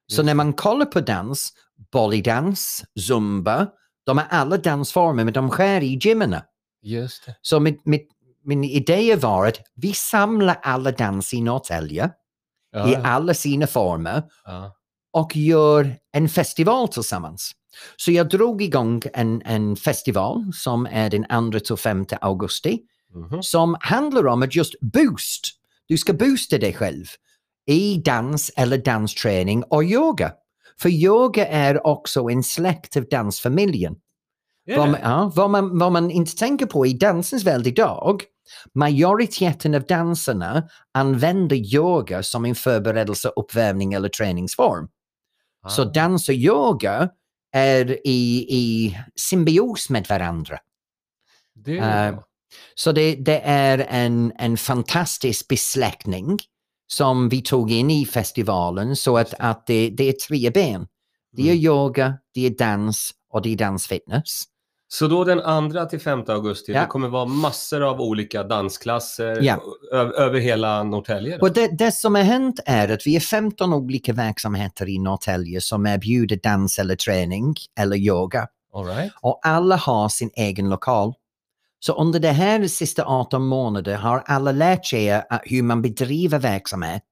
Så 0.08 0.16
Just 0.22 0.26
när 0.26 0.34
man 0.34 0.54
kollar 0.54 0.86
på 0.86 1.00
dans, 1.00 1.54
bolidans, 1.92 2.84
zumba, 3.08 3.68
de 4.06 4.18
är 4.18 4.26
alla 4.30 4.58
dansformer 4.58 5.24
men 5.24 5.34
de 5.34 5.50
sker 5.50 5.82
i 5.82 6.00
gymmen. 6.02 6.36
Just 6.84 7.26
det. 7.26 7.36
Så 7.42 7.60
mitt, 7.60 7.86
mitt, 7.86 8.10
min 8.46 8.64
idé 8.64 9.16
var 9.16 9.48
att 9.48 9.60
vi 9.76 9.94
samlar 9.94 10.60
alla 10.64 10.92
dans 10.92 11.34
i 11.34 11.42
Norrtälje 11.42 12.10
Ja, 12.72 12.90
i 12.90 12.96
alla 12.96 13.34
sina 13.34 13.68
former 13.68 14.24
Ja. 14.46 14.76
och 15.14 15.36
gör 15.38 15.96
en 16.12 16.30
festival 16.30 16.88
tillsammans. 16.88 17.52
Så 17.98 18.12
jag 18.12 18.30
drog 18.30 18.62
igång 18.62 19.02
en, 19.14 19.42
en 19.46 19.76
festival 19.76 20.52
som 20.54 20.88
är 20.92 21.10
den 21.10 21.52
2 21.52 21.60
till 21.60 21.76
5 21.78 22.06
augusti 22.22 22.80
Mhm. 23.16 23.44
som 23.44 23.78
handlar 23.80 24.28
om 24.28 24.44
att 24.44 24.56
just 24.56 24.80
boost. 24.82 25.42
Du 25.88 25.98
ska 25.98 26.14
boosta 26.14 26.58
dig 26.58 26.74
själv 26.74 27.06
i 27.66 27.98
dans 28.06 28.52
eller 28.56 28.78
dansträning 28.78 29.64
och 29.64 29.84
yoga. 29.84 30.34
För 30.82 30.90
yoga 30.90 31.48
är 31.48 31.88
också 31.88 32.30
en 32.30 32.44
släkt 32.44 32.98
av 32.98 33.06
dansfamiljen. 33.12 33.96
Vad, 34.68 34.90
man- 34.90 35.00
ja, 35.04 35.32
vad, 35.36 35.50
man, 35.50 35.80
vad 35.80 35.92
man 35.92 36.12
inte 36.12 36.36
tänker 36.38 36.66
på 36.66 36.86
i 36.86 36.94
dansens 36.94 37.44
värld 37.44 37.68
idag, 37.68 38.22
majoriteten 38.74 39.76
av 39.76 39.82
dansarna 39.86 40.64
använder 40.94 41.56
yoga 41.76 42.24
som 42.24 42.46
en 42.46 42.56
förberedelse, 42.56 43.30
uppvärmning 43.36 43.94
eller 43.94 44.10
träningsform. 44.10 44.88
Så 45.68 45.82
Ah. 45.82 45.86
dans 45.86 46.30
och 46.30 46.36
yoga 46.36 47.10
är 47.52 48.08
i, 48.08 48.46
i 48.50 48.98
symbios 49.16 49.90
med 49.90 50.06
varandra. 50.10 50.58
Det 51.56 51.82
bra. 52.12 52.24
Så 52.76 52.92
det, 52.92 53.16
det 53.16 53.40
är 53.46 53.86
en, 53.90 54.32
en 54.40 54.58
fantastisk 54.58 55.48
besläktning 55.48 56.38
som 56.88 57.30
vi 57.30 57.42
tog 57.42 57.72
in 57.72 57.92
i 57.92 58.06
festivalen 58.06 58.96
så 58.96 59.18
att, 59.18 59.34
att 59.40 59.68
det, 59.68 59.90
det 59.90 60.04
är 60.10 60.14
tre 60.28 60.50
ben. 60.50 60.88
Det 61.32 61.42
är 61.42 61.46
Mm. 61.54 61.64
yoga, 61.66 62.14
det 62.34 62.46
är 62.46 62.50
dans 62.58 63.12
och 63.30 63.42
det 63.42 63.50
är 63.54 63.58
dansfitness. 63.58 64.44
Så 64.94 65.08
då 65.08 65.24
den 65.24 65.72
2 65.72 65.86
till 65.86 66.00
5 66.00 66.24
augusti, 66.28 66.72
Ja. 66.72 66.82
det 66.82 66.88
kommer 66.88 67.08
vara 67.08 67.26
massor 67.26 67.82
av 67.82 68.02
olika 68.02 68.44
dansklasser 68.44 69.38
Ja. 69.42 69.60
över 70.18 70.40
hela 70.40 70.84
Norrtälje? 70.84 71.40
Och 71.40 71.54
det, 71.54 71.68
det 71.78 71.92
som 71.92 72.16
har 72.16 72.22
hänt 72.22 72.60
är 72.66 72.90
att 72.90 73.08
vi 73.08 73.16
är 73.16 73.20
15 73.20 73.74
olika 73.74 74.14
verksamheter 74.14 74.90
i 74.90 75.00
Norrtälje 75.00 75.62
som 75.62 75.86
erbjuder 75.86 76.40
dans 76.44 76.80
eller 76.80 76.96
träning 76.96 77.56
eller 77.80 77.96
yoga. 77.98 78.48
All 78.74 78.86
right. 78.86 79.14
Och 79.22 79.40
alla 79.44 79.76
har 79.76 80.10
sin 80.10 80.30
egen 80.36 80.70
lokal. 80.70 81.14
Så 81.80 81.94
under 81.94 82.20
det 82.20 82.32
här 82.32 82.68
sista 82.68 83.06
18 83.06 83.46
månader 83.46 83.96
har 83.96 84.24
alla 84.26 84.52
lärt 84.52 84.86
sig 84.86 85.24
hur 85.44 85.64
man 85.64 85.82
bedriver 85.82 86.40
verksamhet 86.40 87.04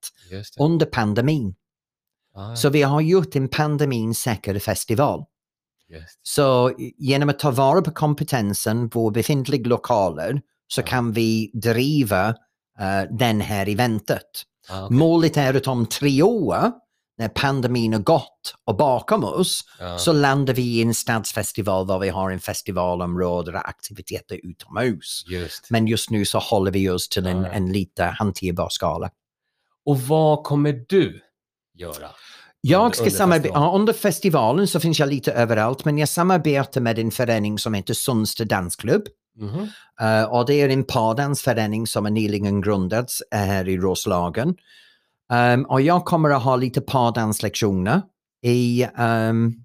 under 0.59 0.85
pandemin. 0.85 1.55
Ah, 2.35 2.55
Så 2.55 2.69
vi 2.69 2.81
har 2.81 3.01
gjort 3.01 3.35
en 3.35 3.47
pandeminsäker 3.47 4.59
festival. 4.59 5.25
Just. 5.91 6.19
Så 6.23 6.71
genom 6.97 7.29
att 7.29 7.39
ta 7.39 7.51
vara 7.51 7.81
på 7.81 7.91
kompetensen 7.91 8.89
på 8.89 9.09
befintliga 9.09 9.67
lokaler 9.69 10.41
så 10.67 10.81
Ja. 10.81 10.85
kan 10.85 11.11
vi 11.11 11.51
driva 11.53 12.27
eh, 12.79 13.03
den 13.19 13.41
här 13.41 13.69
eventet. 13.69 14.43
Ah, 14.69 14.85
okej. 14.85 14.97
Målet 14.97 15.37
är 15.37 15.53
att 15.53 15.67
om 15.67 15.85
tre 15.85 16.21
år, 16.23 16.71
när 17.17 17.27
pandemin 17.27 17.93
har 17.93 17.99
gått 17.99 18.55
och 18.65 18.75
bakom 18.77 19.23
oss, 19.23 19.61
Ja. 19.79 19.97
så 19.97 20.13
landar 20.13 20.53
vi 20.53 20.61
i 20.61 20.81
en 20.81 20.93
stadsfestival 20.93 21.87
där 21.87 21.99
vi 21.99 22.09
har 22.09 22.31
en 22.31 22.39
festivalområde 22.39 23.51
och 23.51 23.69
aktiviteter 23.69 24.39
utomhus. 24.43 25.23
Just. 25.29 25.69
Men 25.69 25.87
just 25.87 26.09
nu 26.09 26.25
så 26.25 26.39
håller 26.39 26.71
vi 26.71 26.89
oss 26.89 27.09
till 27.09 27.25
en, 27.25 27.41
Ja. 27.41 27.47
en 27.51 27.71
lite 27.73 28.03
hanterbar 28.03 28.69
skala. 28.69 29.09
Och 29.85 30.01
vad 30.01 30.43
kommer 30.43 30.85
du 30.89 31.21
göra? 31.77 32.09
Jag 32.61 32.95
ska 32.95 33.09
samarbeta, 33.09 33.53
ja, 33.55 33.71
under 33.75 33.93
festivalen 33.93 34.67
så 34.67 34.79
finns 34.79 34.99
jag 34.99 35.09
lite 35.09 35.31
överallt, 35.31 35.85
men 35.85 35.97
jag 35.97 36.09
samarbetar 36.09 36.81
med 36.81 36.99
en 36.99 37.11
förening 37.11 37.59
som 37.59 37.73
heter 37.73 37.93
Sundsta 37.93 38.45
dansklubb. 38.45 39.03
Mhm. 39.37 39.67
Eh, 40.01 40.23
och 40.23 40.45
det 40.45 40.53
är 40.53 40.69
en 40.69 40.83
pardansförening 40.83 41.87
som 41.87 42.05
är 42.05 42.09
nyligen 42.09 42.61
grundats 42.61 43.21
eh, 43.33 43.39
här 43.39 43.69
i 43.69 43.77
Roslagen. 43.77 44.55
Ehm, 45.33 45.65
och 45.65 45.81
jag 45.81 46.05
kommer 46.05 46.29
att 46.29 46.43
ha 46.43 46.55
lite 46.55 46.81
pardanslektioner 46.81 48.01
i 48.45 48.87
um, 48.97 49.55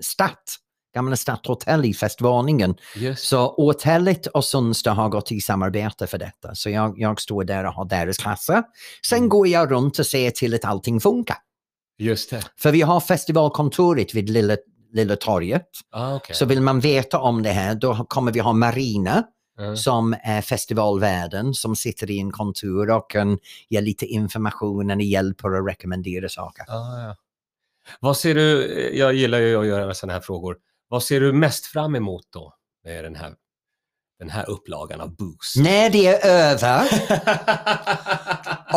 Stadt, 0.00 0.56
gamla 0.94 1.16
Stadthotell 1.16 1.84
i 1.84 1.94
festvåningen. 1.94 2.74
Just. 2.96 3.24
Så 3.24 3.46
hotellet 3.46 4.26
och 4.26 4.44
Sundsta 4.44 4.92
har 4.92 5.08
gått 5.08 5.32
i 5.32 5.40
samarbete 5.40 6.06
för 6.06 6.18
detta. 6.18 6.54
Så 6.54 6.70
jag, 6.70 6.94
jag 6.98 7.20
står 7.20 7.44
där 7.44 7.64
och 7.64 7.72
har 7.72 7.84
deras 7.84 8.16
klasser. 8.18 8.62
Sen 9.08 9.18
Mm. 9.18 9.28
går 9.28 9.48
jag 9.48 9.70
runt 9.70 9.98
och 9.98 10.06
ser 10.06 10.30
till 10.30 10.54
att 10.54 10.64
allting 10.64 11.00
funkar. 11.00 11.36
Just 12.02 12.30
det. 12.30 12.42
För 12.56 12.72
vi 12.72 12.82
har 12.82 13.00
festivalkontoret 13.00 14.14
vid 14.14 14.30
Lilla, 14.30 14.56
Lilla 14.92 15.16
torget. 15.16 15.66
Ah, 15.90 16.14
okej. 16.14 16.36
Så 16.36 16.46
vill 16.46 16.60
man 16.60 16.80
veta 16.80 17.18
om 17.20 17.42
det 17.42 17.50
här, 17.50 17.74
då 17.74 17.94
kommer 18.08 18.32
vi 18.32 18.40
ha 18.40 18.52
Marina 18.52 19.22
Ja. 19.58 19.76
som 19.76 20.16
är 20.22 20.40
festivalvärden 20.42 21.54
som 21.54 21.76
sitter 21.76 22.10
i 22.10 22.18
en 22.18 22.30
kontor 22.30 22.90
och 22.90 23.10
kan 23.10 23.38
ge 23.68 23.80
lite 23.80 24.06
information 24.06 24.90
och 24.90 25.02
hjälper 25.02 25.54
och 25.60 25.66
rekommendera 25.68 26.28
saker. 26.28 26.64
Ah, 26.68 27.02
ja. 27.02 27.16
Vad 28.00 28.16
ser 28.16 28.34
du, 28.34 28.66
jag 28.98 29.14
gillar 29.14 29.38
ju 29.38 29.56
att 29.60 29.66
göra 29.66 29.94
sådana 29.94 30.12
här 30.12 30.20
frågor. 30.20 30.56
Vad 30.88 31.02
ser 31.02 31.20
du 31.20 31.32
mest 31.32 31.66
fram 31.66 31.94
emot 31.96 32.22
då 32.32 32.54
med 32.84 33.04
den 33.04 33.14
här, 33.14 33.34
den 34.22 34.30
här 34.30 34.50
upplagan 34.50 35.00
av 35.00 35.16
Boost? 35.16 35.56
När 35.56 35.90
det 35.90 36.06
är 36.06 36.26
över 36.26 36.82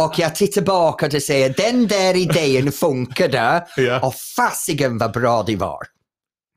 och 0.05 0.19
jag 0.19 0.35
tittar 0.35 0.61
bakåt 0.61 1.13
och 1.13 1.21
säger 1.21 1.53
den 1.57 1.87
där 1.87 2.15
idén 2.15 2.71
funkade 2.71 3.67
ja. 3.77 4.07
och 4.07 4.15
fasiken 4.15 4.97
vad 4.97 5.13
bra 5.13 5.43
det 5.43 5.55
var. 5.55 5.79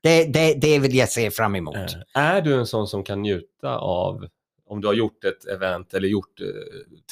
Det, 0.03 0.25
det, 0.25 0.55
det 0.55 0.79
vill 0.79 0.95
jag 0.95 1.09
se 1.09 1.31
fram 1.31 1.57
emot. 1.57 1.77
Eh, 1.77 2.23
Är 2.23 2.41
du 2.41 2.55
en 2.55 2.67
sån 2.67 2.89
som 2.89 3.05
kan 3.05 3.23
njuta 3.23 3.77
av, 3.79 4.29
om 4.69 4.81
du 4.81 4.87
har 4.87 4.95
gjort 4.95 5.25
ett 5.25 5.45
event 5.45 5.95
eller 5.95 6.09
gjort, 6.09 6.41
eh, 6.41 6.47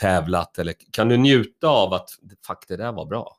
tävlat, 0.01 0.59
eller 0.59 0.75
kan 0.91 1.09
du 1.09 1.17
njuta 1.17 1.69
av 1.69 1.93
att 1.93 2.09
fuck 2.47 2.65
det 2.69 2.77
där 2.77 2.93
var 2.93 3.07
bra? 3.07 3.37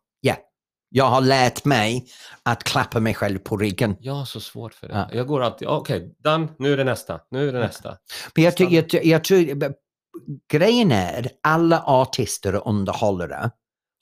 Jag 0.89 1.05
har 1.05 1.21
lärt 1.21 1.65
mig 1.65 2.05
att 2.43 2.63
klappa 2.63 2.99
mig 2.99 3.13
själv 3.13 3.39
på 3.39 3.57
ryggen. 3.57 3.95
Jag 3.99 4.13
har 4.13 4.25
så 4.25 4.39
svårt 4.39 4.73
för 4.73 4.87
det. 4.87 4.93
Ja. 4.93 5.17
Jag 5.17 5.27
går 5.27 5.43
alltid, 5.43 5.67
okej, 5.67 6.15
done, 6.23 6.47
nu 6.59 6.73
är 6.73 6.77
det 6.77 6.83
nästa, 6.83 7.19
nu 7.31 7.49
är 7.49 7.53
det 7.53 7.59
nästa. 7.59 7.97
Men 8.35 8.43
jag, 8.43 8.53
jag, 8.71 8.89
ty- 8.89 9.01
jag 9.09 9.23
tror, 9.23 9.73
grejen 10.51 10.91
är, 10.91 11.29
alla 11.43 11.83
artister 11.85 12.55
och 12.55 12.69
underhållare 12.69 13.51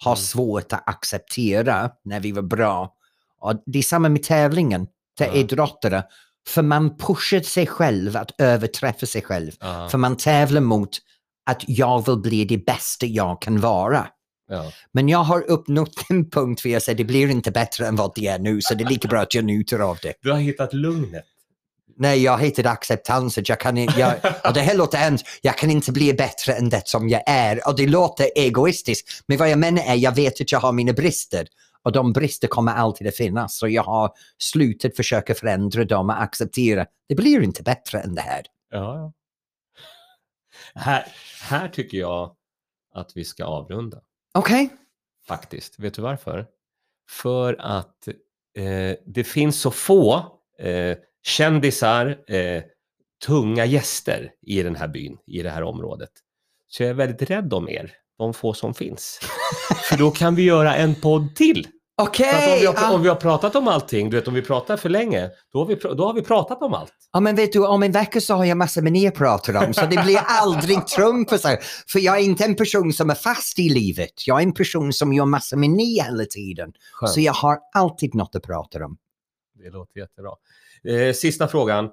har 0.03 0.11
Mm. 0.11 0.17
svårt 0.17 0.73
att 0.73 0.89
acceptera 0.89 1.89
när 2.03 2.19
vi 2.19 2.31
var 2.31 2.41
bra. 2.41 2.93
Och 3.41 3.63
det 3.65 3.79
är 3.79 3.83
samma 3.83 4.09
med 4.09 4.23
tävlingen, 4.23 4.87
till 5.17 5.27
Ja. 5.27 5.33
idrottare. 5.33 6.03
För 6.47 6.61
man 6.61 6.97
pushar 6.97 7.39
sig 7.39 7.67
själv 7.67 8.17
att 8.17 8.31
överträffa 8.41 9.05
sig 9.05 9.21
själv. 9.21 9.51
Ja, 9.59 9.89
För 9.89 9.97
man 9.97 10.17
tävlar 10.17 10.61
mot 10.61 10.89
att 11.49 11.63
jag 11.67 12.05
vill 12.05 12.17
bli 12.17 12.45
det 12.45 12.57
bästa 12.57 13.05
jag 13.05 13.41
kan 13.41 13.59
vara. 13.61 14.07
Ja. 14.49 14.71
Men 14.91 15.09
jag 15.09 15.23
har 15.23 15.41
uppnått 15.41 16.09
en 16.09 16.29
punkt 16.29 16.61
för 16.61 16.69
jag 16.69 16.81
säger 16.81 16.97
det 16.97 17.03
blir 17.03 17.29
inte 17.29 17.51
bättre 17.51 17.87
än 17.87 17.95
vad 17.95 18.11
det 18.15 18.27
är 18.27 18.39
nu, 18.39 18.61
så 18.61 18.73
det 18.73 18.83
är 18.83 18.89
lika 18.89 19.07
bra 19.07 19.21
att 19.21 19.35
jag 19.35 19.45
njuter 19.45 19.79
av 19.79 19.97
det. 20.01 20.13
Du 20.21 20.31
har 20.31 20.39
hittat 20.39 20.73
lugnet. 20.73 21.25
Nej, 21.97 22.23
jag 22.23 22.41
hittade 22.41 22.69
acceptans. 22.69 23.37
att 23.37 23.49
Jag 23.49 23.59
kan, 23.59 23.77
jag, 23.77 24.13
och 24.47 24.53
det 24.53 24.61
här 24.61 24.75
låter 24.75 24.97
hemskt. 24.97 25.27
Jag 25.41 25.57
kan 25.57 25.71
inte 25.71 25.91
bli 25.91 26.13
bättre 26.13 26.53
än 26.53 26.69
det 26.69 26.87
som 26.87 27.09
jag 27.09 27.23
är. 27.25 27.67
Och 27.67 27.75
det 27.75 27.87
låter 27.87 28.29
egoistiskt. 28.35 29.23
Men 29.27 29.37
vad 29.37 29.49
jag 29.49 29.59
menar 29.59 29.83
är, 29.83 29.95
jag 29.95 30.15
vet 30.15 30.41
att 30.41 30.51
jag 30.51 30.59
har 30.59 30.71
mina 30.71 30.93
brister. 30.93 31.47
Och 31.83 31.91
de 31.91 32.13
brister 32.13 32.47
kommer 32.47 32.71
alltid 32.73 33.07
att 33.07 33.15
finnas. 33.15 33.57
Så 33.57 33.67
jag 33.67 33.83
har 33.83 34.11
slutat 34.37 34.95
försöka 34.95 35.35
förändra 35.35 35.85
dem 35.85 36.09
och 36.09 36.21
acceptera. 36.21 36.85
Det 37.07 37.15
blir 37.15 37.43
inte 37.43 37.63
bättre 37.63 37.99
än 37.99 38.15
det 38.15 38.21
här. 38.21 38.41
Ja, 38.69 38.95
ja. 38.95 39.13
Här, 40.81 41.05
här 41.41 41.67
tycker 41.69 41.97
jag 41.97 42.35
att 42.93 43.11
vi 43.15 43.25
ska 43.25 43.45
avrunda. 43.45 43.97
Okej? 44.35 44.69
faktiskt. 45.27 45.79
Vet 45.79 45.93
du 45.93 46.01
varför? 46.01 46.47
För 47.09 47.55
att 47.59 48.07
eh, 48.57 48.95
det 49.05 49.23
finns 49.23 49.61
så 49.61 49.71
få 49.71 50.15
eh, 50.59 50.97
kändisar, 51.23 52.17
eh, 52.27 52.63
tunga 53.25 53.65
gäster 53.65 54.31
i 54.41 54.63
den 54.63 54.75
här 54.75 54.87
byn, 54.87 55.17
i 55.27 55.43
det 55.43 55.49
här 55.49 55.63
området. 55.63 56.09
Så 56.67 56.83
jag 56.83 56.89
är 56.89 56.93
väldigt 56.93 57.29
rädd 57.29 57.53
om 57.53 57.69
er, 57.69 57.93
de 58.17 58.33
få 58.33 58.53
som 58.53 58.73
finns. 58.73 59.19
För 59.89 59.97
då 59.97 60.11
kan 60.11 60.35
vi 60.35 60.43
göra 60.43 60.75
en 60.75 60.95
podd 60.95 61.35
till. 61.35 61.67
Okej! 61.97 62.29
Att 62.29 62.53
om, 62.53 62.59
vi 62.59 62.65
har, 62.65 62.73
ja. 62.73 62.93
om 62.93 63.01
vi 63.01 63.09
har 63.09 63.15
pratat 63.15 63.55
om 63.55 63.67
allting, 63.67 64.09
du 64.09 64.17
vet 64.17 64.27
om 64.27 64.33
vi 64.33 64.41
pratar 64.41 64.77
för 64.77 64.89
länge, 64.89 65.29
då 65.53 65.59
har 65.59 65.65
vi, 65.65 65.75
då 65.75 66.05
har 66.05 66.13
vi 66.13 66.21
pratat 66.21 66.61
om 66.61 66.73
allt. 66.73 66.93
Ja, 67.13 67.19
men 67.19 67.35
vet 67.35 67.53
du, 67.53 67.67
om 67.67 67.83
en 67.83 67.91
vecka 67.91 68.21
så 68.21 68.33
har 68.33 68.45
jag 68.45 68.57
massa 68.57 68.81
med 68.81 68.93
ni 68.93 69.11
pratar 69.11 69.67
om, 69.67 69.73
så 69.73 69.81
det 69.81 70.03
blir 70.03 70.19
aldrig 70.25 70.87
Trump. 70.95 71.29
För, 71.29 71.99
jag 71.99 72.17
är 72.17 72.23
inte 72.23 72.45
en 72.45 72.55
person 72.55 72.93
som 72.93 73.09
är 73.09 73.15
fast 73.15 73.59
i 73.59 73.69
livet. 73.69 74.27
Jag 74.27 74.39
är 74.39 74.43
en 74.43 74.53
person 74.53 74.93
som 74.93 75.13
gör 75.13 75.25
massa 75.25 75.55
med 75.55 75.69
ni 75.69 76.01
hela 76.01 76.25
tiden. 76.25 76.73
Skönt. 76.93 77.13
Så 77.13 77.21
jag 77.21 77.33
har 77.33 77.59
alltid 77.73 78.15
något 78.15 78.35
att 78.35 78.43
prata 78.43 78.85
om. 78.85 78.97
Det 79.63 79.69
låter 79.69 79.99
jättebra. 79.99 80.31
Eh, 80.83 81.13
sista 81.13 81.47
frågan. 81.47 81.89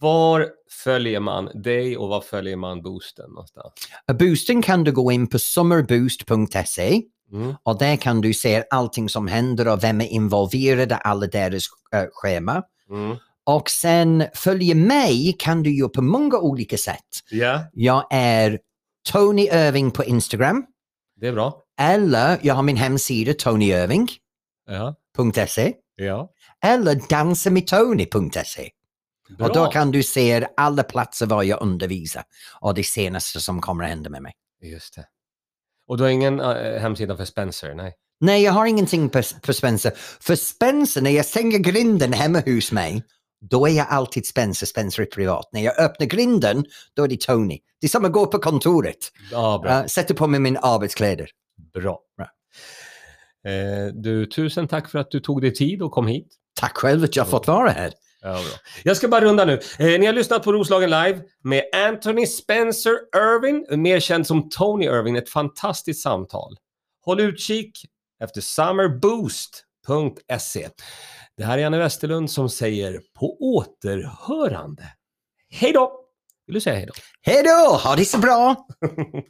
Var 0.00 0.48
följer 0.84 1.20
man 1.20 1.62
dig 1.62 1.96
och 1.96 2.08
var 2.08 2.20
följer 2.20 2.56
man 2.56 2.82
boosten 2.82 3.30
någonstans? 3.30 3.72
Boosten 4.18 4.62
kan 4.62 4.84
du 4.84 4.92
gå 4.92 5.12
in 5.12 5.26
på 5.26 5.38
summerboost.se 5.38 7.02
Mm. 7.32 7.54
och 7.62 7.78
där 7.78 7.96
kan 7.96 8.20
du 8.20 8.34
se 8.34 8.64
allting 8.70 9.08
som 9.08 9.28
händer 9.28 9.68
och 9.68 9.84
vem 9.84 10.00
är 10.00 10.06
involverad, 10.06 10.98
alla 11.04 11.26
deras 11.26 11.64
äh, 11.94 12.04
schema. 12.12 12.62
Mm. 12.90 13.16
Och 13.44 13.70
sen 13.70 14.24
följa 14.34 14.74
mig 14.74 15.36
kan 15.38 15.62
du 15.62 15.76
göra 15.78 15.88
på 15.88 16.02
många 16.02 16.38
olika 16.38 16.76
sätt. 16.76 17.04
Ja, 17.30 17.64
Jag 17.72 18.06
är 18.10 18.58
Tony 19.12 19.42
Irving 19.42 19.90
på 19.90 20.04
Instagram 20.04 20.64
det 21.20 21.28
är 21.28 21.32
bra. 21.32 21.62
eller 21.80 22.38
jag 22.42 22.54
har 22.54 22.62
min 22.62 22.76
hemsida 22.76 23.34
tonyirving.se 23.34 25.72
Ja, 25.96 25.96
ja. 25.96 26.30
eller 26.64 27.00
dansamitony.se. 27.08 28.70
Bra. 29.38 29.46
Och 29.46 29.54
då 29.54 29.66
kan 29.66 29.90
du 29.90 30.02
se 30.02 30.46
alla 30.56 30.82
platser 30.82 31.26
var 31.26 31.42
jag 31.42 31.62
undervisar 31.62 32.22
och 32.60 32.74
det 32.74 32.84
senaste 32.84 33.40
som 33.40 33.60
kommer 33.60 33.84
att 33.84 33.90
hända 33.90 34.10
med 34.10 34.22
mig. 34.22 34.32
Just 34.62 34.94
det. 34.94 35.06
Och 35.88 35.96
du 35.96 36.02
har 36.02 36.10
ingen 36.10 36.40
eh, 36.40 36.80
hemsida 36.80 37.16
för 37.16 37.24
Spencer? 37.24 37.74
Nej. 37.74 37.94
Nej, 38.20 38.42
jag 38.42 38.52
har 38.52 38.66
ingenting 38.66 39.08
på 39.42 39.52
Spencer. 39.52 39.92
För 40.20 40.34
Spencer, 40.34 41.02
när 41.02 41.10
jag 41.10 41.26
stänger 41.26 41.58
grinden 41.58 42.12
hemma 42.12 42.42
hos 42.46 42.72
mig, 42.72 43.02
då 43.40 43.68
är 43.68 43.72
jag 43.72 43.86
alltid 43.90 44.26
Spencer, 44.26 44.66
Spencer 44.66 45.02
är 45.02 45.06
privat. 45.06 45.48
När 45.52 45.60
jag 45.60 45.78
öppnar 45.78 46.06
grinden, 46.06 46.64
då 46.94 47.04
är 47.04 47.08
det 47.08 47.20
Tony. 47.20 47.58
Det 47.80 47.86
är 47.86 47.88
som 47.88 48.04
att 48.04 48.12
gå 48.12 48.26
på 48.26 48.38
kontoret. 48.38 49.12
Ja, 49.32 49.60
bra. 49.62 49.80
Uh, 49.80 49.86
sätter 49.86 50.14
på 50.14 50.26
mig 50.26 50.40
min 50.40 50.56
arbetskläder. 50.62 51.28
bra. 51.74 52.00
Bra. 52.16 52.26
Eh, 53.52 53.86
du, 53.94 54.26
tusen 54.26 54.68
tack 54.68 54.88
för 54.88 54.98
att 54.98 55.10
du 55.10 55.20
tog 55.20 55.40
dig 55.40 55.54
tid 55.54 55.82
och 55.82 55.92
kom 55.92 56.06
hit. 56.06 56.28
Tack 56.60 56.76
själv 56.76 57.04
att 57.04 57.16
jag 57.16 57.28
fått 57.28 57.46
vara 57.46 57.70
här. 57.70 57.92
Ja, 58.20 58.32
bra. 58.32 58.42
Jag 58.84 58.96
ska 58.96 59.08
bara 59.08 59.24
runda 59.24 59.44
nu. 59.44 59.60
Eh, 59.78 60.00
ni 60.00 60.06
har 60.06 60.12
lyssnat 60.12 60.42
på 60.42 60.52
Roslagen 60.52 60.90
Live 60.90 61.22
med 61.42 61.64
Anthony 61.72 62.26
Spencer 62.26 62.92
Irving, 63.16 63.82
mer 63.82 64.00
känd 64.00 64.26
som 64.26 64.48
Tony 64.48 64.84
Irving. 64.84 65.16
Ett 65.16 65.30
fantastiskt 65.30 66.02
samtal. 66.02 66.56
Håll 67.04 67.20
utkik 67.20 67.84
efter 68.22 68.40
summerboost.se. 68.40 70.68
Det 71.36 71.44
här 71.44 71.58
är 71.58 71.62
Janne 71.62 71.78
Westerlund 71.78 72.30
som 72.30 72.48
säger 72.48 73.00
på 73.18 73.36
återhörande. 73.40 74.92
Hej 75.50 75.72
då! 75.72 76.02
Vill 76.46 76.54
du 76.54 76.60
säga 76.60 76.76
hej 76.76 76.86
då? 76.86 76.92
Hej 77.22 77.42
då! 77.42 77.76
Ha 77.76 77.96
det 77.96 78.04
så 78.04 78.18
bra! 78.18 78.66